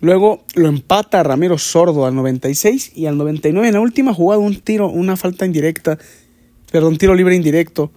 Luego 0.06 0.44
lo 0.54 0.68
empata 0.68 1.24
Ramiro 1.24 1.58
Sordo 1.58 2.06
al 2.06 2.14
96 2.14 2.92
y 2.94 3.08
al 3.08 3.18
99 3.18 3.70
en 3.70 3.74
la 3.74 3.80
última 3.80 4.14
jugada 4.14 4.40
un 4.40 4.56
tiro, 4.62 4.88
una 4.88 5.18
falta 5.18 5.48
indirecta, 5.48 5.98
perdón, 6.72 7.00
tiro 7.00 7.16
libre 7.16 7.36
indirecto, 7.36 7.90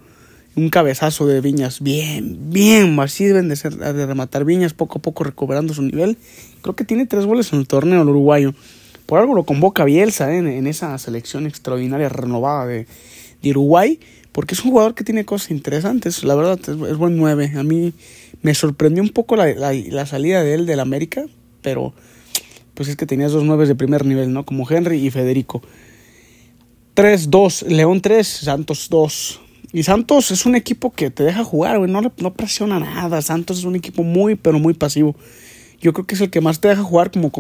un 0.57 0.71
cabezazo 0.71 1.27
de 1.27 1.43
Viñas. 1.43 1.83
Bien, 1.83 2.51
bien, 2.51 2.99
así 2.99 3.27
deben 3.27 3.51
de, 3.51 3.57
ser, 3.57 3.77
de 3.77 4.07
rematar 4.07 4.47
Viñas 4.47 4.73
poco 4.73 5.01
a 5.01 5.03
poco 5.03 5.23
recuperando 5.23 5.75
su 5.75 5.83
nivel. 5.83 6.17
Creo 6.63 6.75
que 6.75 6.85
tiene 6.85 7.05
tres 7.05 7.27
goles 7.27 7.53
en 7.53 7.59
el 7.59 7.69
torneo 7.69 8.01
el 8.01 8.09
uruguayo. 8.09 8.55
Por 9.05 9.21
algo 9.21 9.35
lo 9.35 9.45
convoca 9.45 9.85
Bielsa 9.85 10.33
¿eh? 10.33 10.39
en, 10.39 10.67
esa 10.67 10.97
selección 10.97 11.45
extraordinaria 11.47 12.09
renovada 12.09 12.67
de, 12.67 12.87
Uruguay, 13.51 14.01
porque 14.33 14.55
es 14.55 14.65
un 14.65 14.71
jugador 14.71 14.95
que 14.95 15.05
tiene 15.05 15.27
cosas 15.27 15.51
interesantes. 15.51 16.25
La 16.25 16.35
verdad, 16.35 16.59
es, 16.59 16.97
buen 16.97 17.19
9. 17.19 17.53
A 17.59 17.63
mí 17.65 17.93
me 18.41 18.55
sorprendió 18.55 19.03
un 19.03 19.11
poco 19.11 19.37
la, 19.37 19.53
la 19.53 20.07
salida 20.07 20.43
de 20.43 20.55
él 20.55 20.65
del 20.65 20.81
América, 20.81 21.27
pero 21.69 21.93
pues 22.73 22.89
es 22.89 22.97
que 22.97 23.05
tenías 23.05 23.33
dos 23.33 23.45
nueves 23.45 23.69
de 23.69 23.75
primer 23.75 24.07
nivel, 24.07 24.33
¿no? 24.33 24.47
Como 24.47 24.67
Henry 24.71 25.07
y 25.07 25.11
Federico. 25.11 25.61
3-2, 26.97 27.67
León 27.67 28.01
3, 28.01 28.27
Santos 28.27 28.89
2. 28.89 29.41
Y 29.75 29.83
Santos 29.83 30.31
es 30.31 30.47
un 30.47 30.55
equipo 30.55 30.95
que 30.95 31.11
te 31.11 31.25
deja 31.25 31.45
jugar, 31.45 31.77
güey, 31.77 31.91
no, 31.91 32.01
no 32.01 32.33
presiona 32.33 32.81
nada. 32.81 33.21
Santos 33.21 33.59
es 33.59 33.65
un 33.65 33.77
equipo 33.77 34.03
muy, 34.03 34.35
pero 34.35 34.59
muy 34.59 34.73
pasivo. 34.73 35.15
Yo 35.79 35.93
creo 35.93 36.07
que 36.07 36.15
es 36.15 36.23
el 36.23 36.31
que 36.31 36.41
más 36.41 36.61
te 36.61 36.69
deja 36.69 36.83
jugar 36.83 37.11
como, 37.11 37.31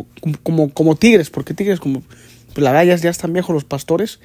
como, 0.42 0.68
como, 0.68 0.96
Tigres, 0.96 1.30
porque 1.30 1.54
Tigres, 1.54 1.80
como 1.80 2.02
pues 2.52 2.62
la 2.62 2.70
verdad 2.72 2.98
ya, 2.98 3.08
están 3.08 3.32
viejos 3.32 3.54
los 3.54 3.64
pastores, 3.64 4.20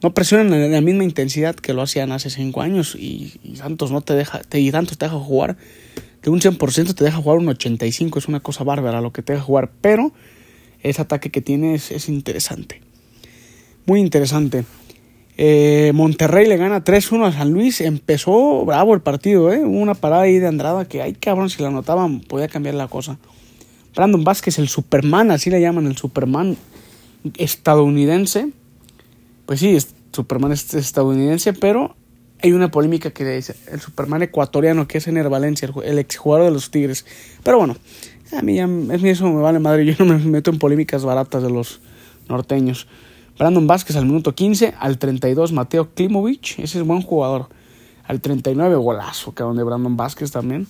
no 0.00 0.14
presionan 0.14 0.54
en 0.54 0.70
la 0.70 0.80
misma 0.80 1.02
intensidad 1.02 1.56
que 1.56 1.74
lo 1.74 1.82
hacían 1.82 2.12
hace 2.12 2.30
cinco 2.30 2.62
años. 2.62 2.94
Y, 2.94 3.32
Santos 3.56 3.90
no 3.90 4.00
te 4.00 4.14
deja, 4.14 4.42
te, 4.42 4.60
y 4.60 4.70
Santos 4.70 4.96
te 4.96 5.06
deja 5.06 5.18
jugar 5.18 5.56
de 6.24 6.30
un 6.30 6.40
100% 6.40 6.94
te 6.94 7.04
deja 7.04 7.18
jugar 7.18 7.38
un 7.38 7.48
85, 7.48 8.18
es 8.18 8.28
una 8.28 8.40
cosa 8.40 8.64
bárbara 8.64 9.02
lo 9.02 9.12
que 9.12 9.22
te 9.22 9.34
deja 9.34 9.44
jugar, 9.44 9.70
pero 9.82 10.10
ese 10.82 11.02
ataque 11.02 11.30
que 11.30 11.42
tiene 11.42 11.74
es, 11.74 12.08
interesante. 12.08 12.80
Muy 13.84 14.00
interesante. 14.00 14.64
Eh, 15.36 15.92
Monterrey 15.94 16.46
le 16.46 16.56
gana 16.56 16.82
3-1 16.82 17.26
a 17.26 17.32
San 17.32 17.50
Luis. 17.50 17.82
Empezó 17.82 18.64
bravo 18.64 18.94
el 18.94 19.02
partido, 19.02 19.52
¿eh? 19.52 19.58
Una 19.64 19.94
parada 19.94 20.22
ahí 20.22 20.38
de 20.38 20.46
Andrada 20.46 20.86
que, 20.86 21.02
ay 21.02 21.12
cabrón, 21.12 21.50
si 21.50 21.60
la 21.60 21.68
anotaban 21.68 22.20
podía 22.20 22.48
cambiar 22.48 22.76
la 22.76 22.88
cosa. 22.88 23.18
Brandon 23.94 24.24
Vázquez, 24.24 24.58
el 24.58 24.68
Superman, 24.68 25.30
así 25.30 25.50
le 25.50 25.60
llaman, 25.60 25.86
el 25.86 25.96
Superman 25.98 26.56
estadounidense. 27.36 28.48
Pues 29.44 29.60
sí, 29.60 29.76
Superman 30.10 30.52
es 30.52 30.72
estadounidense, 30.72 31.52
pero 31.52 31.96
hay 32.44 32.52
una 32.52 32.70
polémica 32.70 33.10
que 33.10 33.24
dice 33.24 33.56
el 33.72 33.80
Superman 33.80 34.22
ecuatoriano 34.22 34.86
que 34.86 34.98
es 34.98 35.08
Ener 35.08 35.30
Valencia, 35.30 35.66
el, 35.82 35.98
exjugador 35.98 36.44
de 36.44 36.52
los 36.52 36.70
Tigres. 36.70 37.06
Pero 37.42 37.56
bueno, 37.56 37.74
a 38.36 38.42
mí 38.42 38.56
ya 38.56 38.68
eso 39.04 39.26
me 39.32 39.40
vale 39.40 39.60
madre, 39.60 39.86
yo 39.96 40.04
no 40.04 40.18
me 40.18 40.22
meto 40.22 40.50
en 40.50 40.58
polémicas 40.58 41.06
baratas 41.06 41.42
de 41.42 41.48
los 41.48 41.80
norteños. 42.28 42.86
Brandon 43.38 43.66
Vázquez 43.66 43.96
al 43.96 44.04
minuto 44.04 44.34
15, 44.34 44.74
al 44.78 44.98
32 44.98 45.52
Mateo 45.52 45.94
Klimovic, 45.94 46.58
ese 46.58 46.78
es 46.78 46.86
buen 46.86 47.00
jugador. 47.00 47.48
Al 48.06 48.20
39 48.20 48.76
golazo, 48.76 49.32
cabrón, 49.32 49.56
de 49.56 49.62
Brandon 49.62 49.96
Vázquez 49.96 50.30
también. 50.30 50.66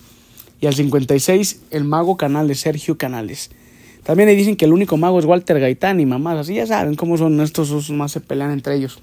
Y 0.61 0.67
al 0.67 0.75
56 0.75 1.63
el 1.71 1.83
mago 1.83 2.15
Canales, 2.15 2.61
Sergio 2.61 2.97
Canales. 2.97 3.51
También 4.03 4.29
le 4.29 4.35
dicen 4.37 4.55
que 4.55 4.63
el 4.63 4.71
único 4.71 4.95
mago 4.95 5.19
es 5.19 5.25
Walter 5.25 5.59
Gaitán 5.59 5.99
y 5.99 6.05
mamás, 6.05 6.37
así 6.37 6.53
ya 6.53 6.65
saben 6.65 6.95
cómo 6.95 7.17
son 7.17 7.41
estos 7.41 7.67
dos 7.67 7.89
más 7.89 8.13
se 8.13 8.21
pelean 8.21 8.51
entre 8.51 8.75
ellos. 8.75 9.01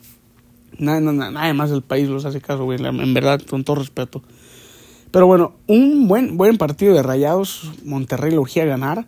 Nada, 0.78 1.00
nada, 1.00 1.30
nada 1.30 1.54
más 1.54 1.70
el 1.70 1.82
país 1.82 2.08
los 2.08 2.24
hace 2.24 2.40
caso, 2.40 2.64
güey, 2.64 2.78
en 2.84 3.14
verdad, 3.14 3.40
con 3.42 3.64
todo 3.64 3.76
respeto. 3.76 4.22
Pero 5.10 5.26
bueno, 5.26 5.52
un 5.66 6.08
buen, 6.08 6.38
buen 6.38 6.56
partido 6.56 6.94
de 6.94 7.02
rayados. 7.02 7.70
Monterrey 7.84 8.32
lo 8.32 8.44
ganar 8.44 9.06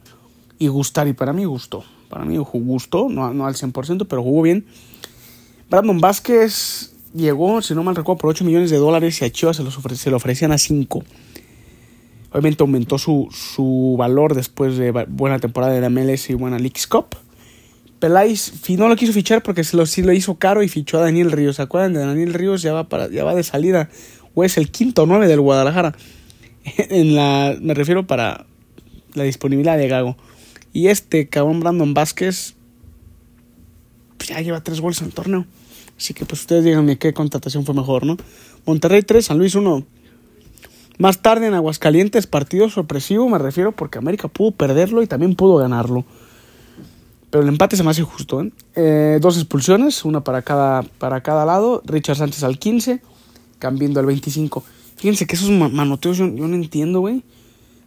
y 0.58 0.68
gustar, 0.68 1.08
y 1.08 1.14
para 1.14 1.32
mí 1.32 1.44
gustó. 1.46 1.82
Para 2.10 2.24
mí 2.24 2.36
gustó, 2.36 3.08
no, 3.08 3.32
no 3.32 3.46
al 3.46 3.54
100%, 3.54 4.06
pero 4.08 4.22
jugó 4.22 4.42
bien. 4.42 4.66
Brandon 5.70 5.98
Vázquez 6.00 6.94
llegó, 7.14 7.62
si 7.62 7.74
no 7.74 7.82
mal 7.82 7.96
recuerdo, 7.96 8.18
por 8.18 8.30
8 8.30 8.44
millones 8.44 8.70
de 8.70 8.76
dólares 8.76 9.20
y 9.20 9.24
a 9.24 9.30
Chivas 9.30 9.56
se, 9.56 9.64
los 9.64 9.74
se 9.74 10.10
lo 10.10 10.18
ofrecían 10.18 10.52
a 10.52 10.58
5. 10.58 11.02
Obviamente 12.30 12.62
aumentó 12.62 12.98
su, 12.98 13.28
su 13.32 13.96
valor 13.98 14.34
después 14.34 14.76
de 14.76 14.90
buena 14.90 15.38
temporada 15.38 15.72
de 15.72 15.80
la 15.80 15.88
MLS 15.88 16.30
y 16.30 16.34
buena 16.34 16.58
Leagues 16.58 16.86
Cup. 16.86 17.16
Peláez 17.98 18.52
no 18.70 18.88
lo 18.88 18.96
quiso 18.96 19.12
fichar 19.12 19.42
porque 19.42 19.64
se 19.64 19.76
lo, 19.76 19.86
sí 19.86 20.02
hizo 20.14 20.36
caro 20.36 20.62
y 20.62 20.68
fichó 20.68 20.98
a 20.98 21.02
Daniel 21.02 21.32
Ríos. 21.32 21.56
¿Se 21.56 21.62
acuerdan 21.62 21.94
de 21.94 22.00
Daniel 22.00 22.34
Ríos? 22.34 22.62
Ya 22.62 22.72
va, 22.72 22.88
para, 22.88 23.08
ya 23.08 23.24
va 23.24 23.34
de 23.34 23.42
salida. 23.42 23.88
O 24.34 24.44
es 24.44 24.58
el 24.58 24.70
quinto 24.70 25.06
nueve 25.06 25.26
del 25.28 25.40
Guadalajara. 25.40 25.94
En 26.78 27.14
la, 27.14 27.56
me 27.60 27.74
refiero 27.74 28.06
para 28.06 28.46
la 29.12 29.24
disponibilidad 29.24 29.76
de 29.76 29.86
Gago. 29.86 30.16
Y 30.72 30.88
este 30.88 31.28
cabrón 31.28 31.60
Brandon 31.60 31.92
Vázquez 31.92 32.54
pues 34.16 34.30
ya 34.30 34.40
lleva 34.40 34.62
tres 34.62 34.80
goles 34.80 35.00
en 35.00 35.08
el 35.08 35.14
torneo. 35.14 35.46
Así 35.96 36.14
que 36.14 36.24
pues 36.24 36.40
ustedes 36.40 36.64
díganme 36.64 36.98
qué 36.98 37.12
contratación 37.12 37.64
fue 37.64 37.74
mejor, 37.74 38.04
¿no? 38.04 38.16
Monterrey 38.66 39.02
3, 39.02 39.24
San 39.24 39.38
Luis 39.38 39.54
1. 39.54 39.84
Más 40.98 41.22
tarde 41.22 41.46
en 41.46 41.54
Aguascalientes, 41.54 42.26
partido 42.26 42.68
sorpresivo, 42.70 43.28
me 43.28 43.38
refiero, 43.38 43.72
porque 43.72 43.98
América 43.98 44.28
pudo 44.28 44.52
perderlo 44.52 45.02
y 45.02 45.06
también 45.06 45.34
pudo 45.34 45.56
ganarlo. 45.56 46.04
Pero 47.34 47.42
el 47.42 47.48
empate 47.48 47.76
se 47.76 47.82
me 47.82 47.90
hace 47.90 48.04
justo. 48.04 48.42
¿eh? 48.42 48.52
eh 48.76 49.18
dos 49.20 49.36
expulsiones, 49.38 50.04
una 50.04 50.22
para 50.22 50.42
cada, 50.42 50.82
para 50.82 51.20
cada 51.20 51.44
lado. 51.44 51.82
Richard 51.84 52.14
Sánchez 52.14 52.44
al 52.44 52.60
15, 52.60 53.00
Cambiando 53.58 53.98
al 53.98 54.06
25. 54.06 54.62
Fíjense 54.94 55.26
que 55.26 55.34
esos 55.34 55.50
manoteos 55.50 56.16
yo, 56.16 56.28
yo 56.28 56.46
no 56.46 56.54
entiendo, 56.54 57.00
güey. 57.00 57.24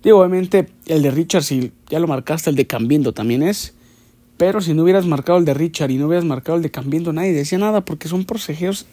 Digo, 0.04 0.20
obviamente 0.20 0.68
el 0.86 1.02
de 1.02 1.12
Richard, 1.12 1.44
si 1.44 1.72
ya 1.90 2.00
lo 2.00 2.08
marcaste, 2.08 2.50
el 2.50 2.58
de 2.58 2.68
Cambiendo 2.68 3.14
también 3.14 3.42
es. 3.42 3.74
Pero 4.36 4.60
si 4.60 4.74
no 4.74 4.84
hubieras 4.84 5.06
marcado 5.06 5.40
el 5.40 5.46
de 5.46 5.54
Richard 5.54 5.92
y 5.92 5.98
no 5.98 6.08
hubieras 6.08 6.26
marcado 6.26 6.58
el 6.58 6.62
de 6.62 6.70
Cambiendo, 6.70 7.14
nadie 7.14 7.32
decía 7.32 7.58
nada 7.58 7.86
porque 7.86 8.10
son 8.10 8.26
prosejeos 8.26 8.86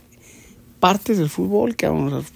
partes 0.78 1.18
del 1.18 1.30
fútbol, 1.30 1.74
que 1.74 1.88
vamos, 1.88 2.26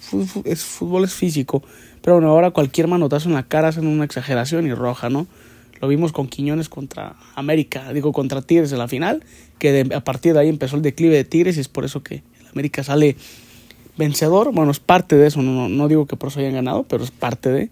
es, 0.43 0.65
fútbol 0.65 1.05
es 1.05 1.13
físico. 1.13 1.63
Pero 2.01 2.15
bueno, 2.15 2.31
ahora 2.31 2.51
cualquier 2.51 2.89
manotazo 2.89 3.29
en 3.29 3.35
la 3.35 3.43
cara 3.43 3.69
hacen 3.69 3.87
una 3.87 4.03
exageración 4.03 4.67
y 4.67 4.73
roja, 4.73 5.09
¿no? 5.09 5.25
Lo 5.81 5.87
vimos 5.87 6.11
con 6.11 6.27
Quiñones 6.27 6.69
contra 6.69 7.15
América, 7.35 7.93
digo 7.93 8.11
contra 8.11 8.41
Tigres 8.41 8.71
en 8.71 8.79
la 8.79 8.87
final, 8.87 9.23
que 9.57 9.87
a 9.93 10.03
partir 10.03 10.33
de 10.33 10.39
ahí 10.39 10.49
empezó 10.49 10.75
el 10.75 10.81
declive 10.81 11.15
de 11.15 11.23
Tigres 11.23 11.57
y 11.57 11.61
es 11.61 11.67
por 11.67 11.85
eso 11.85 12.03
que 12.03 12.23
América 12.51 12.83
sale 12.83 13.15
vencedor. 13.97 14.51
Bueno, 14.53 14.71
es 14.71 14.79
parte 14.79 15.15
de 15.15 15.27
eso, 15.27 15.41
no, 15.41 15.69
no 15.69 15.87
digo 15.87 16.05
que 16.05 16.15
por 16.15 16.29
eso 16.29 16.39
hayan 16.39 16.53
ganado, 16.53 16.83
pero 16.83 17.03
es 17.03 17.11
parte 17.11 17.49
de. 17.49 17.69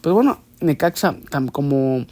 Pues 0.00 0.14
bueno, 0.14 0.40
Necaxa, 0.60 1.16
como 1.52 2.06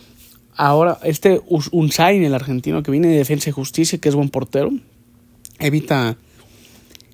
ahora 0.57 0.99
este 1.03 1.41
Unzain, 1.73 2.23
el 2.23 2.35
argentino 2.35 2.83
que 2.83 2.91
viene 2.91 3.09
de 3.09 3.17
Defensa 3.17 3.51
y 3.51 3.53
Justicia, 3.53 3.99
que 3.99 4.09
es 4.09 4.15
buen 4.15 4.29
portero, 4.29 4.71
evita 5.59 6.17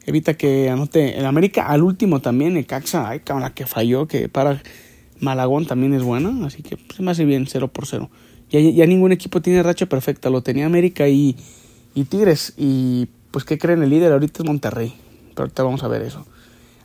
evita 0.08 0.34
que 0.34 0.70
anote 0.70 1.18
el 1.18 1.26
América. 1.26 1.66
Al 1.66 1.82
último 1.82 2.20
también, 2.20 2.54
Necaxa, 2.54 3.08
ay, 3.08 3.20
la 3.28 3.50
que 3.50 3.66
falló, 3.66 4.08
que 4.08 4.28
para 4.28 4.62
Malagón 5.20 5.66
también 5.66 5.94
es 5.94 6.02
buena, 6.02 6.46
así 6.46 6.62
que 6.62 6.76
se 6.94 7.02
me 7.02 7.10
hace 7.10 7.24
bien 7.24 7.46
0 7.48 7.68
por 7.68 7.86
0. 7.86 8.10
Ya, 8.50 8.60
ya 8.60 8.86
ningún 8.86 9.12
equipo 9.12 9.42
tiene 9.42 9.62
racha 9.62 9.86
perfecta, 9.86 10.30
lo 10.30 10.42
tenía 10.42 10.66
América 10.66 11.08
y, 11.08 11.36
y 11.94 12.04
Tigres. 12.04 12.54
Y 12.56 13.08
pues, 13.30 13.44
¿qué 13.44 13.58
creen? 13.58 13.82
El 13.82 13.90
líder 13.90 14.12
ahorita 14.12 14.42
es 14.42 14.46
Monterrey. 14.46 14.94
Pero 15.30 15.44
ahorita 15.44 15.62
vamos 15.62 15.82
a 15.82 15.88
ver 15.88 16.02
eso. 16.02 16.26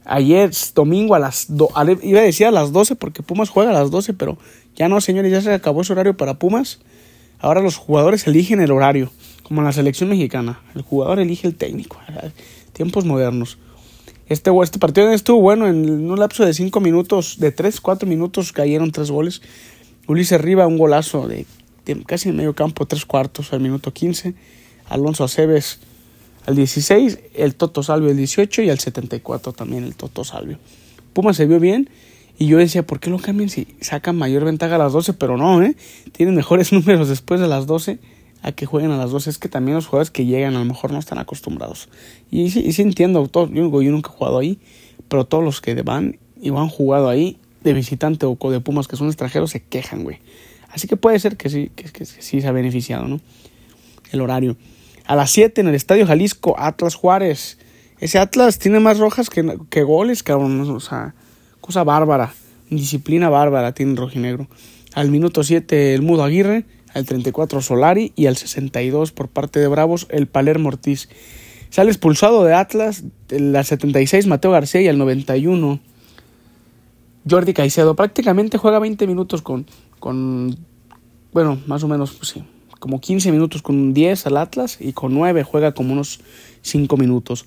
Ayer, 0.06 0.52
domingo, 0.76 1.16
a 1.16 1.20
las. 1.20 1.46
Do, 1.56 1.70
iba 2.02 2.20
a 2.20 2.24
decir 2.24 2.48
a 2.48 2.52
las 2.52 2.74
12 2.74 2.96
porque 2.96 3.24
Pumas 3.24 3.50
juega 3.50 3.70
a 3.70 3.74
las 3.74 3.90
12, 3.90 4.14
pero 4.14 4.38
ya 4.76 4.90
no, 4.90 5.00
señores, 5.00 5.32
ya 5.32 5.42
se 5.42 5.54
acabó 5.54 5.82
ese 5.82 5.94
horario 5.94 6.18
para 6.18 6.34
Pumas. 6.34 6.80
Ahora 7.40 7.62
los 7.62 7.78
jugadores 7.78 8.28
eligen 8.28 8.62
el 8.62 8.72
horario, 8.72 9.12
como 9.44 9.62
en 9.62 9.66
la 9.66 9.72
selección 9.72 10.10
mexicana. 10.10 10.62
El 10.76 10.82
jugador 10.82 11.20
elige 11.20 11.48
el 11.48 11.56
técnico 11.56 11.98
tiempos 12.74 13.06
modernos. 13.06 13.58
Este, 14.34 14.50
este 14.64 14.80
partido 14.80 15.12
estuvo 15.12 15.42
bueno, 15.42 15.68
en 15.68 16.10
un 16.10 16.20
lapso 16.20 16.44
de 16.44 16.56
5 16.56 16.80
minutos, 16.80 17.38
de 17.38 17.52
3, 17.52 17.80
4 17.80 18.10
minutos 18.10 18.52
cayeron 18.52 18.92
3 18.92 19.12
goles. 19.12 19.44
Ulises 20.08 20.42
Riva, 20.42 20.66
un 20.66 20.80
golazo 20.80 21.28
de, 21.28 21.46
casi 22.08 22.30
en 22.30 22.38
medio 22.38 22.56
campo, 22.56 22.88
3 22.88 23.06
cuartos 23.06 23.54
al 23.54 23.60
minuto 23.60 23.94
15. 23.94 24.34
Alonso 24.90 25.24
Aceves 25.24 25.82
al 26.48 26.56
16, 26.56 27.20
el 27.36 27.54
Toto 27.54 27.84
Salvio 27.84 28.10
al 28.10 28.18
18 28.18 28.64
y 28.64 28.72
al 28.72 28.80
74 28.80 29.54
también 29.54 29.84
el 29.84 29.94
Toto 29.94 30.24
Salvio. 30.24 30.58
Puma 31.14 31.36
se 31.36 31.46
vio 31.46 31.60
bien 31.60 31.92
y 32.40 32.48
yo 32.48 32.58
decía, 32.58 32.82
¿por 32.88 33.00
qué 33.00 33.12
lo 33.12 33.20
cambian 33.20 33.50
si 33.50 33.68
sacan 33.82 34.18
mayor 34.18 34.46
ventaja 34.46 34.76
a 34.76 34.80
las 34.80 34.94
12? 34.94 35.14
Pero 35.14 35.38
no, 35.38 35.62
¿eh? 35.62 35.76
Tienen 36.12 36.34
mejores 36.34 36.74
números 36.74 37.08
después 37.08 37.40
de 37.40 37.48
las 37.48 37.68
12 37.68 38.00
a 38.44 38.52
que 38.52 38.66
jueguen 38.66 38.92
a 38.92 38.98
las 38.98 39.10
dos. 39.10 39.26
Es 39.26 39.40
que 39.40 39.50
también 39.50 39.76
los 39.76 39.88
jugadores 39.88 40.12
que 40.12 40.26
llegan 40.26 40.56
a 40.56 40.60
lo 40.60 40.66
mejor 40.66 40.92
no 40.92 41.00
están 41.00 41.18
acostumbrados. 41.18 41.90
Y 42.30 42.52
sí, 42.52 42.60
y 42.60 42.74
sí 42.74 42.84
entiendo, 42.84 43.28
todo, 43.28 43.50
yo, 43.50 43.82
yo, 43.82 43.92
nunca 43.92 44.12
he 44.12 44.18
jugado 44.18 44.38
ahí, 44.38 44.60
pero 45.08 45.26
todos 45.26 45.44
los 45.44 45.62
que 45.62 45.74
van 45.82 46.20
y 46.40 46.50
han 46.50 46.70
jugado 46.70 47.10
ahí 47.10 47.40
de 47.64 47.74
visitante 47.74 48.26
o 48.26 48.52
de 48.52 48.60
Pumas 48.60 48.88
que 48.88 48.98
son 48.98 49.08
extranjeros 49.08 49.52
se 49.52 49.64
quejan, 49.64 50.04
güey. 50.04 50.20
Así 50.70 50.88
que 50.88 50.98
puede 50.98 51.18
ser 51.20 51.38
que 51.38 51.50
sí, 51.50 51.72
que, 51.76 52.06
sí 52.06 52.42
se 52.42 52.48
ha 52.48 52.52
beneficiado, 52.52 53.08
¿no? 53.08 53.22
El 54.12 54.22
horario. 54.22 54.58
A 55.06 55.16
las 55.16 55.32
7 55.32 55.62
en 55.62 55.68
el 55.68 55.76
Estadio 55.76 56.06
Jalisco, 56.06 56.56
Atlas 56.58 56.96
Juárez. 56.96 57.58
Ese 58.00 58.20
Atlas 58.20 58.60
tiene 58.60 58.80
más 58.80 59.00
rojas 59.00 59.30
que, 59.30 59.58
que 59.70 59.84
goles, 59.84 60.24
cabrón. 60.24 60.60
O 60.70 60.80
sea, 60.80 61.16
cosa 61.62 61.84
bárbara. 61.84 62.34
Disciplina 62.70 63.30
bárbara 63.30 63.74
tiene 63.74 63.96
rojinegro. 63.96 64.48
Al 64.94 65.10
minuto 65.12 65.44
7 65.44 65.94
el 65.94 66.02
Mudo 66.02 66.24
Aguirre 66.24 66.66
al 66.94 67.06
34 67.06 67.62
Solari 67.62 68.14
y 68.16 68.28
al 68.28 68.38
62 68.38 69.12
por 69.12 69.28
parte 69.30 69.60
de 69.60 69.68
Bravos 69.68 70.08
el 70.10 70.28
Palermo 70.28 70.70
Ortiz. 70.70 71.10
Sale 71.70 71.90
expulsado 71.90 72.44
de 72.44 72.54
Atlas 72.54 73.04
al 73.32 73.66
76 73.66 74.28
Mateo 74.28 74.52
García 74.52 74.82
y 74.82 74.88
al 74.88 74.98
91 74.98 75.80
Jordi 77.30 77.54
Caicedo. 77.54 77.96
Prácticamente 77.96 78.58
juega 78.58 78.80
20 78.80 79.08
minutos 79.08 79.42
con, 79.42 79.66
con 80.00 80.58
bueno, 81.32 81.60
más 81.66 81.84
o 81.84 81.88
menos, 81.88 82.12
pues 82.14 82.30
sí, 82.30 82.44
como 82.80 83.02
15 83.02 83.32
minutos 83.32 83.62
con 83.62 83.94
10 83.94 84.28
al 84.28 84.38
Atlas 84.38 84.78
y 84.80 84.94
con 84.94 85.14
9 85.14 85.44
juega 85.44 85.74
como 85.74 85.94
unos 85.94 86.20
5 86.62 86.96
minutos. 86.98 87.46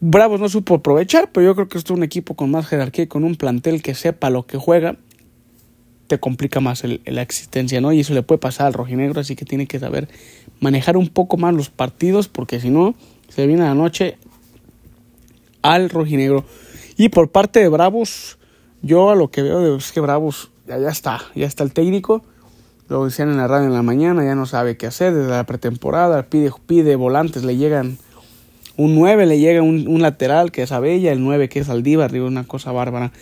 Bravos 0.00 0.40
no 0.40 0.48
supo 0.48 0.76
aprovechar, 0.76 1.30
pero 1.32 1.46
yo 1.46 1.54
creo 1.54 1.68
que 1.68 1.78
esto 1.78 1.94
es 1.94 1.98
un 1.98 2.04
equipo 2.04 2.34
con 2.34 2.50
más 2.50 2.66
jerarquía 2.66 3.04
y 3.04 3.06
con 3.06 3.24
un 3.24 3.36
plantel 3.36 3.82
que 3.82 3.94
sepa 3.94 4.30
lo 4.30 4.46
que 4.46 4.58
juega 4.58 4.96
te 6.06 6.18
complica 6.18 6.60
más 6.60 6.82
la 6.84 7.22
existencia, 7.22 7.80
¿no? 7.80 7.92
Y 7.92 8.00
eso 8.00 8.14
le 8.14 8.22
puede 8.22 8.38
pasar 8.38 8.66
al 8.66 8.74
rojinegro, 8.74 9.20
así 9.20 9.36
que 9.36 9.44
tiene 9.44 9.66
que 9.66 9.78
saber 9.78 10.08
manejar 10.60 10.96
un 10.96 11.08
poco 11.08 11.36
más 11.36 11.54
los 11.54 11.70
partidos, 11.70 12.28
porque 12.28 12.60
si 12.60 12.70
no, 12.70 12.94
se 13.28 13.46
viene 13.46 13.62
la 13.62 13.74
noche 13.74 14.16
al 15.62 15.90
rojinegro. 15.90 16.44
Y 16.96 17.08
por 17.08 17.30
parte 17.30 17.60
de 17.60 17.68
Bravos, 17.68 18.38
yo 18.82 19.10
a 19.10 19.14
lo 19.14 19.30
que 19.30 19.42
veo 19.42 19.76
es 19.76 19.92
que 19.92 20.00
Bravos 20.00 20.50
ya, 20.66 20.78
ya 20.78 20.90
está, 20.90 21.20
ya 21.34 21.46
está 21.46 21.64
el 21.64 21.72
técnico. 21.72 22.22
Lo 22.88 23.04
decían 23.06 23.30
en 23.30 23.38
la 23.38 23.48
radio 23.48 23.66
en 23.66 23.72
la 23.72 23.82
mañana, 23.82 24.24
ya 24.24 24.34
no 24.34 24.44
sabe 24.44 24.76
qué 24.76 24.86
hacer 24.86 25.14
desde 25.14 25.30
la 25.30 25.44
pretemporada, 25.44 26.24
pide, 26.24 26.50
pide 26.66 26.96
volantes, 26.96 27.42
le 27.42 27.56
llegan 27.56 27.96
un 28.76 28.94
9, 28.94 29.24
le 29.24 29.38
llega 29.38 29.62
un, 29.62 29.88
un 29.88 30.02
lateral 30.02 30.52
que 30.52 30.62
es 30.62 30.72
Abella, 30.72 31.12
el 31.12 31.22
9 31.22 31.48
que 31.48 31.60
es 31.60 31.68
Aldívar, 31.70 32.12
digo, 32.12 32.26
una 32.26 32.44
cosa 32.44 32.72
bárbara. 32.72 33.12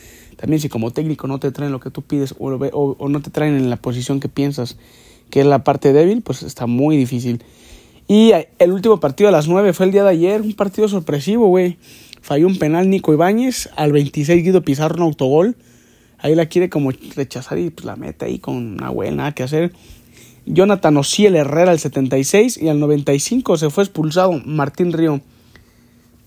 También 0.42 0.58
si 0.61 0.68
como 0.68 0.90
técnico 0.90 1.28
no 1.28 1.38
te 1.38 1.52
traen 1.52 1.70
lo 1.70 1.78
que 1.78 1.92
tú 1.92 2.02
pides 2.02 2.34
o, 2.37 3.08
no 3.08 3.22
te 3.22 3.30
traen 3.30 3.54
en 3.54 3.70
la 3.70 3.76
posición 3.76 4.18
que 4.18 4.28
piensas 4.28 4.76
que 5.30 5.38
es 5.38 5.46
la 5.46 5.62
parte 5.62 5.92
débil, 5.92 6.20
pues 6.20 6.42
está 6.42 6.66
muy 6.66 6.96
difícil. 6.96 7.44
Y 8.08 8.32
el 8.58 8.72
último 8.72 8.99
partido 8.99 9.28
a 9.28 9.30
las 9.30 9.46
9 9.46 9.72
fue 9.72 9.87
el 9.87 9.92
día 9.92 10.02
de 10.02 10.11
ayer, 10.11 10.40
un 10.40 10.54
partido 10.54 10.88
sorpresivo, 10.88 11.46
güey. 11.46 11.76
Falló 12.22 12.49
un 12.49 12.58
penal 12.58 12.90
Nico 12.90 13.12
Ibáñez, 13.12 13.70
al 13.76 13.92
26 13.92 14.42
Guido 14.42 14.62
Pizarro 14.62 14.96
un 14.96 15.02
autogol. 15.02 15.54
Ahí 16.18 16.34
la 16.34 16.46
quiere 16.46 16.68
como 16.68 16.90
rechazar 16.90 17.58
y 17.58 17.70
pues 17.70 17.84
la 17.84 17.94
mete 17.94 18.25
ahí 18.25 18.40
con 18.40 18.56
una 18.56 18.90
buena 18.90 19.18
nada 19.18 19.32
que 19.32 19.44
hacer. 19.44 19.70
Jonathan 20.44 20.96
Ociel 20.96 21.37
Herrera 21.37 21.70
al 21.70 21.78
76 21.78 22.58
y 22.61 22.68
al 22.68 22.80
95 22.80 23.58
se 23.58 23.70
fue 23.70 23.84
expulsado 23.84 24.32
Martín 24.44 24.92
Río. 24.92 25.20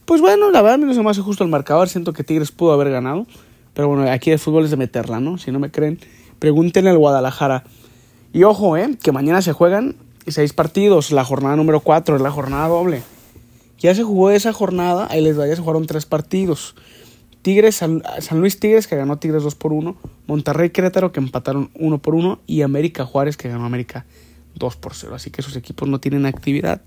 Pues 0.06 0.22
bueno, 0.22 0.52
la 0.52 0.62
verdad 0.62 0.76
a 0.76 0.78
mí 0.78 0.86
no 0.86 0.94
se 0.94 1.04
me 1.04 1.10
hace 1.10 1.20
justo 1.20 1.44
el 1.44 1.50
marcador, 1.50 1.90
siento 1.90 2.14
que 2.14 2.24
Tigres 2.24 2.52
pudo 2.52 2.72
haber 2.72 2.92
ganado. 2.92 3.28
Pero 3.76 3.90
bueno, 3.90 4.10
aquí 4.10 4.32
el 4.32 4.40
fútbol 4.40 4.66
es 4.66 4.72
de 4.72 4.78
meterla, 4.78 5.20
¿no? 5.20 5.38
Si 5.38 5.52
no 5.52 5.60
me 5.60 5.70
creen, 5.70 6.00
pregúntenle 6.40 6.90
al 6.90 6.98
Guadalajara. 6.98 7.66
Y 8.34 8.44
ojo, 8.44 8.78
¿eh? 8.78 8.98
Que 9.04 9.12
mañana 9.12 9.44
se 9.44 9.54
juegan 9.54 9.98
seis 10.26 10.54
partidos, 10.54 11.12
la 11.12 11.24
jornada 11.24 11.56
número 11.56 11.82
4 11.82 12.16
es 12.16 12.22
la 12.22 12.32
jornada 12.32 12.68
doble. 12.68 13.04
Ya 13.80 13.94
se 13.94 14.04
jugó 14.04 14.32
esa 14.32 14.54
jornada, 14.54 15.08
ahí 15.12 15.22
les 15.22 15.38
vaya, 15.38 15.56
se 15.56 15.62
jugaron 15.62 15.86
tres 15.86 16.06
partidos. 16.06 16.76
Tigres, 17.42 17.76
San, 17.76 18.02
Luis 18.32 18.60
Tigres 18.60 18.88
que 18.88 18.96
ganó 18.96 19.20
Tigres 19.20 19.44
2 19.44 19.54
por 19.54 19.72
1, 19.72 19.96
Monterrey 20.26 20.72
Querétaro 20.72 21.12
que 21.12 21.20
empataron 21.20 21.70
1 21.76 22.00
por 22.00 22.16
1 22.16 22.40
y 22.48 22.64
América 22.64 23.06
Juárez 23.06 23.38
que 23.38 23.50
ganó 23.50 23.66
América 23.66 24.06
2 24.56 24.78
por 24.78 24.96
0. 24.96 25.14
Así 25.14 25.30
que 25.30 25.42
esos 25.42 25.56
equipos 25.56 25.88
no 25.88 26.00
tienen 26.00 26.26
actividad 26.26 26.82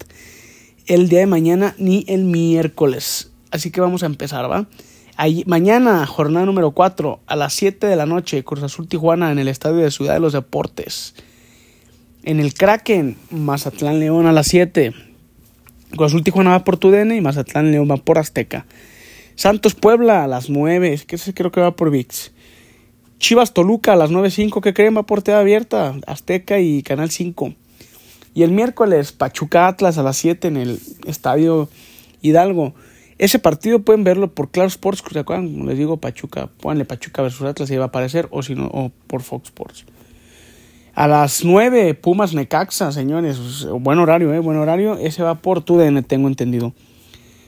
el 0.87 1.09
día 1.09 1.21
de 1.21 1.26
mañana 1.26 1.76
ni 1.78 2.04
el 2.09 2.25
miércoles. 2.25 3.30
Así 3.52 3.71
que 3.71 3.80
vamos 3.80 4.02
a 4.02 4.07
empezar, 4.07 4.50
¿va? 4.50 4.66
Mañana, 5.46 6.06
jornada 6.06 6.46
número 6.46 6.70
4, 6.70 7.20
a 7.26 7.37
las 7.37 7.52
7 7.54 7.87
de 7.87 7.96
la 7.96 8.06
noche, 8.06 8.44
Cruz 8.44 8.62
Azul 8.62 8.87
Tijuana 8.87 9.32
en 9.32 9.38
el 9.38 9.48
Estadio 9.48 9.78
de 9.78 9.90
Ciudad 9.90 10.14
de 10.14 10.20
los 10.20 10.32
Deportes. 10.32 11.14
En 12.22 12.38
el 12.38 12.54
Kraken, 12.54 13.16
Mazatlán 13.30 13.98
León 13.98 14.26
a 14.26 14.32
las 14.32 14.46
7. 14.46 14.94
Cruz 15.96 16.06
Azul 16.06 16.22
Tijuana 16.22 16.50
va 16.50 16.64
por 16.64 16.76
Tudene 16.76 17.16
y 17.16 17.20
Mazatlán 17.20 17.72
León 17.72 17.90
va 17.90 17.96
por 17.96 18.18
Azteca. 18.18 18.66
Santos 19.34 19.75
Puebla 19.75 20.25
a 20.25 20.28
las 20.28 20.50
9, 20.50 20.92
es 20.92 21.04
que 21.04 21.16
ese 21.16 21.34
creo 21.34 21.50
que 21.50 21.60
va 21.60 21.75
por 21.75 21.90
VIX. 21.90 22.32
Chivas 23.18 23.52
Toluca 23.52 23.94
a 23.94 23.96
las 23.96 24.10
9.05, 24.10 24.60
¿qué 24.62 24.72
creen? 24.72 24.96
Va 24.96 25.02
por 25.02 25.22
TV 25.22 25.37
abierta, 25.37 25.94
Azteca 26.06 26.60
y 26.60 26.82
Canal 26.82 27.10
5. 27.10 27.54
Y 28.34 28.44
el 28.44 28.52
miércoles, 28.52 29.10
Pachuca 29.10 29.66
Atlas 29.66 29.98
a 29.98 30.04
las 30.04 30.16
7 30.16 30.46
en 30.46 30.56
el 30.56 30.80
Estadio 31.06 31.68
Hidalgo. 32.22 32.75
Ese 33.18 33.40
partido 33.40 33.80
pueden 33.80 34.04
verlo 34.04 34.32
por 34.32 34.50
Claro 34.50 34.68
Sports, 34.68 35.02
¿se 35.10 35.18
acuerdan? 35.18 35.52
Como 35.52 35.66
les 35.66 35.76
digo, 35.76 35.96
Pachuca, 35.96 36.48
pónganle 36.60 36.84
Pachuca 36.84 37.22
versus 37.22 37.46
Atlas 37.46 37.70
y 37.70 37.76
va 37.76 37.84
a 37.84 37.88
aparecer, 37.88 38.28
o 38.30 38.42
si 38.42 38.54
no, 38.54 38.66
o 38.66 38.92
por 39.08 39.22
Fox 39.22 39.48
Sports. 39.48 39.84
A 40.94 41.06
las 41.06 41.44
9, 41.44 41.94
Pumas 41.94 42.34
Necaxa, 42.34 42.90
señores. 42.90 43.66
Buen 43.70 43.98
horario, 43.98 44.34
¿eh? 44.34 44.40
Buen 44.40 44.56
horario. 44.56 44.98
Ese 44.98 45.22
va 45.22 45.37
por 45.37 45.62
TUDN, 45.62 46.02
tengo 46.02 46.26
entendido. 46.26 46.75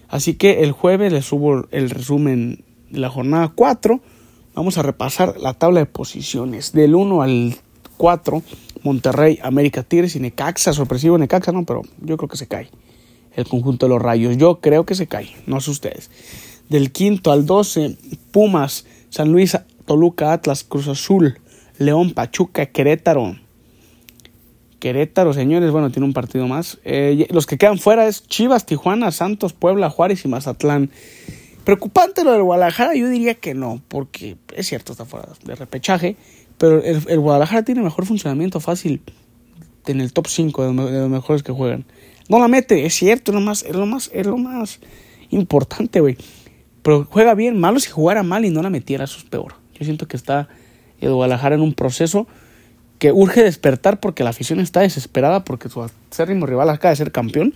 Así 0.08 0.34
que 0.34 0.62
el 0.62 0.72
jueves 0.72 1.12
les 1.12 1.24
subo 1.24 1.66
el 1.70 1.90
resumen 1.90 2.64
de 2.90 3.00
la 3.00 3.10
jornada 3.10 3.52
4. 3.54 4.00
Vamos 4.54 4.78
a 4.78 4.82
repasar 4.82 5.36
la 5.40 5.54
tabla 5.54 5.80
de 5.80 5.86
posiciones. 5.86 6.72
Del 6.72 6.94
1 6.94 7.22
al 7.22 7.56
4, 7.96 8.42
Monterrey, 8.82 9.38
América 9.42 9.82
Tigres 9.82 10.14
y 10.14 10.20
Necaxa. 10.20 10.72
Sorpresivo 10.72 11.18
Necaxa, 11.18 11.50
no, 11.50 11.64
pero 11.64 11.82
yo 12.00 12.16
creo 12.16 12.28
que 12.28 12.36
se 12.36 12.46
cae. 12.46 12.70
El 13.34 13.46
conjunto 13.46 13.86
de 13.86 13.90
los 13.90 14.02
rayos. 14.02 14.36
Yo 14.36 14.60
creo 14.60 14.84
que 14.84 14.94
se 14.94 15.06
cae, 15.06 15.30
no 15.46 15.60
sé 15.60 15.70
ustedes. 15.70 16.10
Del 16.68 16.90
5 16.94 17.30
al 17.30 17.46
12, 17.46 17.96
Pumas, 18.30 18.86
San 19.08 19.32
Luis, 19.32 19.58
Toluca, 19.86 20.32
Atlas, 20.32 20.64
Cruz 20.64 20.88
Azul, 20.88 21.38
León, 21.78 22.12
Pachuca, 22.12 22.66
Querétaro. 22.66 23.36
Querétaro, 24.78 25.34
señores, 25.34 25.70
bueno, 25.70 25.90
tiene 25.90 26.06
un 26.06 26.12
partido 26.12 26.48
más. 26.48 26.78
Eh, 26.84 27.26
los 27.30 27.46
que 27.46 27.58
quedan 27.58 27.78
fuera 27.78 28.06
es 28.06 28.26
Chivas, 28.26 28.66
Tijuana, 28.66 29.10
Santos, 29.12 29.52
Puebla, 29.52 29.90
Juárez 29.90 30.24
y 30.24 30.28
Mazatlán. 30.28 30.90
Preocupante 31.64 32.24
lo 32.24 32.32
del 32.32 32.42
Guadalajara, 32.42 32.94
yo 32.94 33.08
diría 33.08 33.34
que 33.34 33.54
no, 33.54 33.82
porque 33.88 34.36
es 34.56 34.66
cierto, 34.66 34.92
está 34.92 35.04
fuera 35.04 35.28
de 35.44 35.54
repechaje, 35.54 36.16
pero 36.56 36.82
el, 36.82 37.20
Guadalajara 37.20 37.62
tiene 37.64 37.82
mejor 37.82 38.06
funcionamiento 38.06 38.60
fácil 38.60 39.02
en 39.86 40.00
el 40.00 40.12
top 40.12 40.26
5 40.26 40.72
de, 40.72 40.72
los 40.72 41.10
mejores 41.10 41.42
que 41.42 41.52
juegan. 41.52 41.84
No 42.30 42.38
la 42.38 42.46
mete, 42.46 42.86
es 42.86 42.94
cierto, 42.94 43.32
es 43.32 43.34
lo 43.34 43.40
más, 43.40 43.64
es 43.64 43.74
lo 43.74 43.86
más, 43.86 44.08
es 44.14 44.24
lo 44.24 44.38
más 44.38 44.78
importante, 45.30 45.98
güey. 45.98 46.16
Pero 46.82 47.04
juega 47.10 47.34
bien, 47.34 47.58
malo 47.58 47.80
si 47.80 47.90
jugara 47.90 48.22
mal 48.22 48.44
y 48.44 48.50
no 48.50 48.62
la 48.62 48.70
metiera, 48.70 49.02
eso 49.02 49.18
es 49.18 49.24
peor. 49.24 49.54
Yo 49.74 49.84
siento 49.84 50.06
que 50.06 50.16
está 50.16 50.48
el 51.00 51.12
Guadalajara 51.12 51.56
en 51.56 51.60
un 51.60 51.74
proceso 51.74 52.28
que 53.00 53.10
urge 53.10 53.42
despertar 53.42 53.98
porque 53.98 54.22
la 54.22 54.30
afición 54.30 54.60
está 54.60 54.78
desesperada 54.78 55.42
porque 55.42 55.68
su 55.68 55.82
acérrimo 55.82 56.46
rival 56.46 56.70
acaba 56.70 56.90
de 56.90 56.96
ser 56.96 57.10
campeón. 57.10 57.52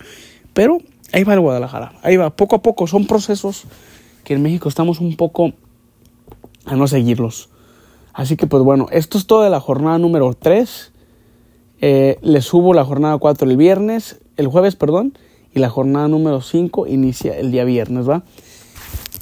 Pero 0.53 0.79
ahí 1.13 1.23
va 1.23 1.35
el 1.35 1.39
Guadalajara, 1.39 1.93
ahí 2.03 2.17
va, 2.17 2.35
poco 2.35 2.57
a 2.57 2.61
poco. 2.61 2.85
Son 2.85 3.07
procesos 3.07 3.63
que 4.25 4.33
en 4.33 4.41
México 4.41 4.67
estamos 4.67 4.99
un 4.99 5.15
poco 5.15 5.53
a 6.65 6.75
no 6.75 6.89
seguirlos. 6.89 7.47
Así 8.11 8.35
que 8.35 8.45
pues 8.45 8.61
bueno, 8.61 8.87
esto 8.91 9.17
es 9.17 9.25
todo 9.25 9.43
de 9.43 9.49
la 9.49 9.61
jornada 9.61 9.97
número 9.99 10.33
3. 10.33 10.91
Eh, 11.79 12.17
les 12.21 12.43
subo 12.43 12.73
la 12.73 12.83
jornada 12.83 13.17
4 13.17 13.49
el 13.49 13.55
viernes, 13.55 14.19
el 14.37 14.47
jueves, 14.47 14.75
perdón, 14.75 15.17
y 15.53 15.59
la 15.59 15.69
jornada 15.69 16.07
número 16.07 16.41
5 16.41 16.87
inicia 16.87 17.37
el 17.37 17.51
día 17.51 17.63
viernes, 17.63 18.09
¿va? 18.09 18.23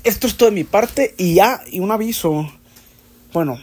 Esto 0.03 0.27
es 0.27 0.35
todo 0.35 0.49
de 0.49 0.55
mi 0.55 0.63
parte 0.63 1.15
y 1.17 1.35
ya, 1.35 1.61
y 1.71 1.79
un 1.79 1.91
aviso. 1.91 2.49
Bueno, 3.31 3.57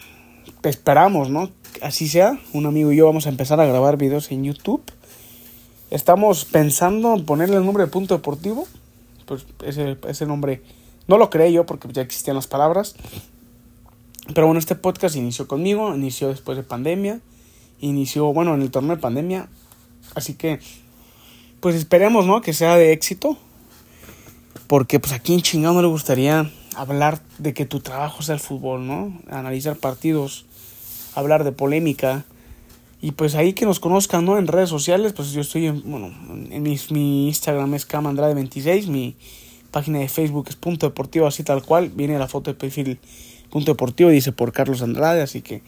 esperamos, 0.63 1.31
¿no? 1.31 1.51
así 1.83 2.09
sea, 2.09 2.39
un 2.53 2.67
amigo 2.67 2.93
y 2.93 2.97
yo 2.97 3.07
vamos 3.07 3.27
a 3.27 3.31
empezar 3.31 3.61
a 3.61 3.67
grabar 3.67 3.97
videos 3.97 4.31
en 4.31 4.45
YouTube. 4.45 4.83
Estamos 5.91 6.45
pensando 6.45 7.15
en 7.15 7.25
ponerle 7.25 7.57
el 7.57 7.65
nombre 7.65 7.85
de 7.85 7.91
Punto 7.91 8.15
Deportivo. 8.15 8.67
Pues 9.27 9.47
ese, 9.65 9.97
ese 10.09 10.27
nombre 10.27 10.63
no 11.07 11.19
lo 11.19 11.31
creé 11.31 11.53
yo 11.53 11.67
porque 11.67 11.89
ya 11.93 12.03
existían 12.03 12.37
las 12.37 12.47
palabras. 12.47 12.95
Pero 14.35 14.47
bueno, 14.47 14.61
este 14.61 14.75
podcast 14.75 15.17
inició 15.17 15.49
conmigo, 15.49 15.95
inició 15.95 16.29
después 16.29 16.57
de 16.57 16.63
pandemia, 16.63 17.21
inició, 17.81 18.33
bueno, 18.33 18.55
en 18.55 18.63
el 18.63 18.71
torneo 18.71 18.95
de 18.97 19.03
pandemia. 19.03 19.49
Así 20.15 20.35
que, 20.35 20.61
pues 21.61 21.77
esperemos, 21.77 22.27
¿no? 22.27 22.41
Que 22.41 22.53
sea 22.53 22.77
de 22.77 22.93
éxito. 22.93 23.37
Porque 24.67 25.01
pues 25.01 25.13
aquí 25.13 25.35
en 25.35 25.43
chingado 25.43 25.75
no 25.75 25.83
le 25.83 25.89
gustaría 25.89 26.51
hablar 26.77 27.21
de 27.39 27.55
que 27.55 27.67
tu 27.67 27.81
trabajo 27.81 28.23
sea 28.23 28.35
el 28.35 28.41
fútbol, 28.41 28.87
¿no? 28.87 29.13
Analizar 29.29 29.77
partidos 29.77 30.47
hablar 31.15 31.45
de 31.45 31.53
polémica. 31.53 32.25
Y 33.03 33.13
pues 33.13 33.35
ahí 33.35 33.55
que 33.55 33.65
nos 33.65 33.81
conozcan, 33.81 34.25
¿no? 34.25 34.39
En 34.39 34.47
redes 34.47 34.69
sociales, 34.69 35.13
pues 35.15 35.33
yo 35.33 35.41
estoy 35.41 35.67
en, 35.67 35.83
bueno, 35.91 36.13
en 36.51 36.63
mi, 36.63 36.79
mi 36.91 37.29
Instagram 37.29 37.75
es 37.75 37.89
camandrade26, 37.89 38.89
mi 38.89 39.17
página 39.71 40.01
de 40.01 40.09
Facebook 40.09 40.47
es 40.49 40.57
Punto 40.57 40.87
Deportivo, 40.87 41.27
así 41.27 41.43
tal 41.43 41.63
cual, 41.63 41.89
viene 41.89 42.19
la 42.19 42.29
foto 42.29 42.51
de 42.51 42.59
perfil 42.59 42.99
Punto 43.49 43.73
Deportivo, 43.73 44.11
dice 44.11 44.33
por 44.33 44.53
Carlos 44.53 44.83
Andrade, 44.83 45.23
así 45.23 45.41
que 45.41 45.63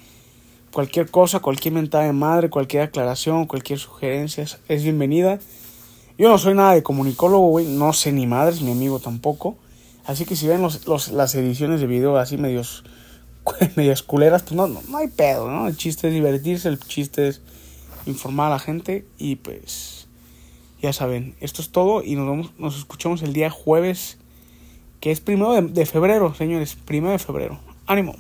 cualquier 0.72 1.10
cosa, 1.10 1.40
cualquier 1.40 1.72
mentada 1.72 2.04
de 2.04 2.12
madre, 2.12 2.50
cualquier 2.50 2.82
aclaración, 2.82 3.46
cualquier 3.46 3.78
sugerencia 3.78 4.44
es 4.68 4.82
bienvenida. 4.82 5.38
Yo 6.18 6.28
no 6.28 6.38
soy 6.38 6.54
nada 6.54 6.74
de 6.74 6.82
comunicólogo, 6.82 7.48
güey, 7.48 7.66
no 7.66 7.92
sé 7.92 8.12
ni 8.12 8.26
madres, 8.26 8.60
mi 8.62 8.72
amigo 8.72 8.98
tampoco. 8.98 9.56
Así 10.04 10.24
que 10.24 10.36
si 10.36 10.46
ven 10.46 10.62
los, 10.62 10.86
los, 10.86 11.08
las 11.08 11.34
ediciones 11.34 11.80
de 11.80 11.86
video 11.86 12.16
así 12.16 12.36
medios 12.36 12.84
medias 13.76 14.02
culeras, 14.02 14.42
pues 14.42 14.54
no, 14.54 14.66
no, 14.66 14.96
hay 14.96 15.08
pedo, 15.08 15.50
¿no? 15.50 15.68
El 15.68 15.76
chiste 15.76 16.08
es 16.08 16.14
divertirse, 16.14 16.68
el 16.68 16.78
chiste 16.78 17.28
es 17.28 17.40
informar 18.06 18.48
a 18.48 18.54
la 18.54 18.58
gente 18.58 19.06
y 19.18 19.36
pues 19.36 20.08
ya 20.80 20.92
saben, 20.92 21.36
esto 21.40 21.62
es 21.62 21.70
todo 21.70 22.02
y 22.02 22.16
nos, 22.16 22.26
vemos, 22.26 22.52
nos 22.58 22.76
escuchamos 22.76 23.22
el 23.22 23.32
día 23.32 23.50
jueves, 23.50 24.18
que 25.00 25.10
es 25.10 25.20
primero 25.20 25.52
de, 25.52 25.62
de 25.62 25.86
febrero, 25.86 26.34
señores, 26.34 26.74
primero 26.74 27.12
de 27.12 27.18
febrero. 27.18 27.58
Ánimo. 27.86 28.14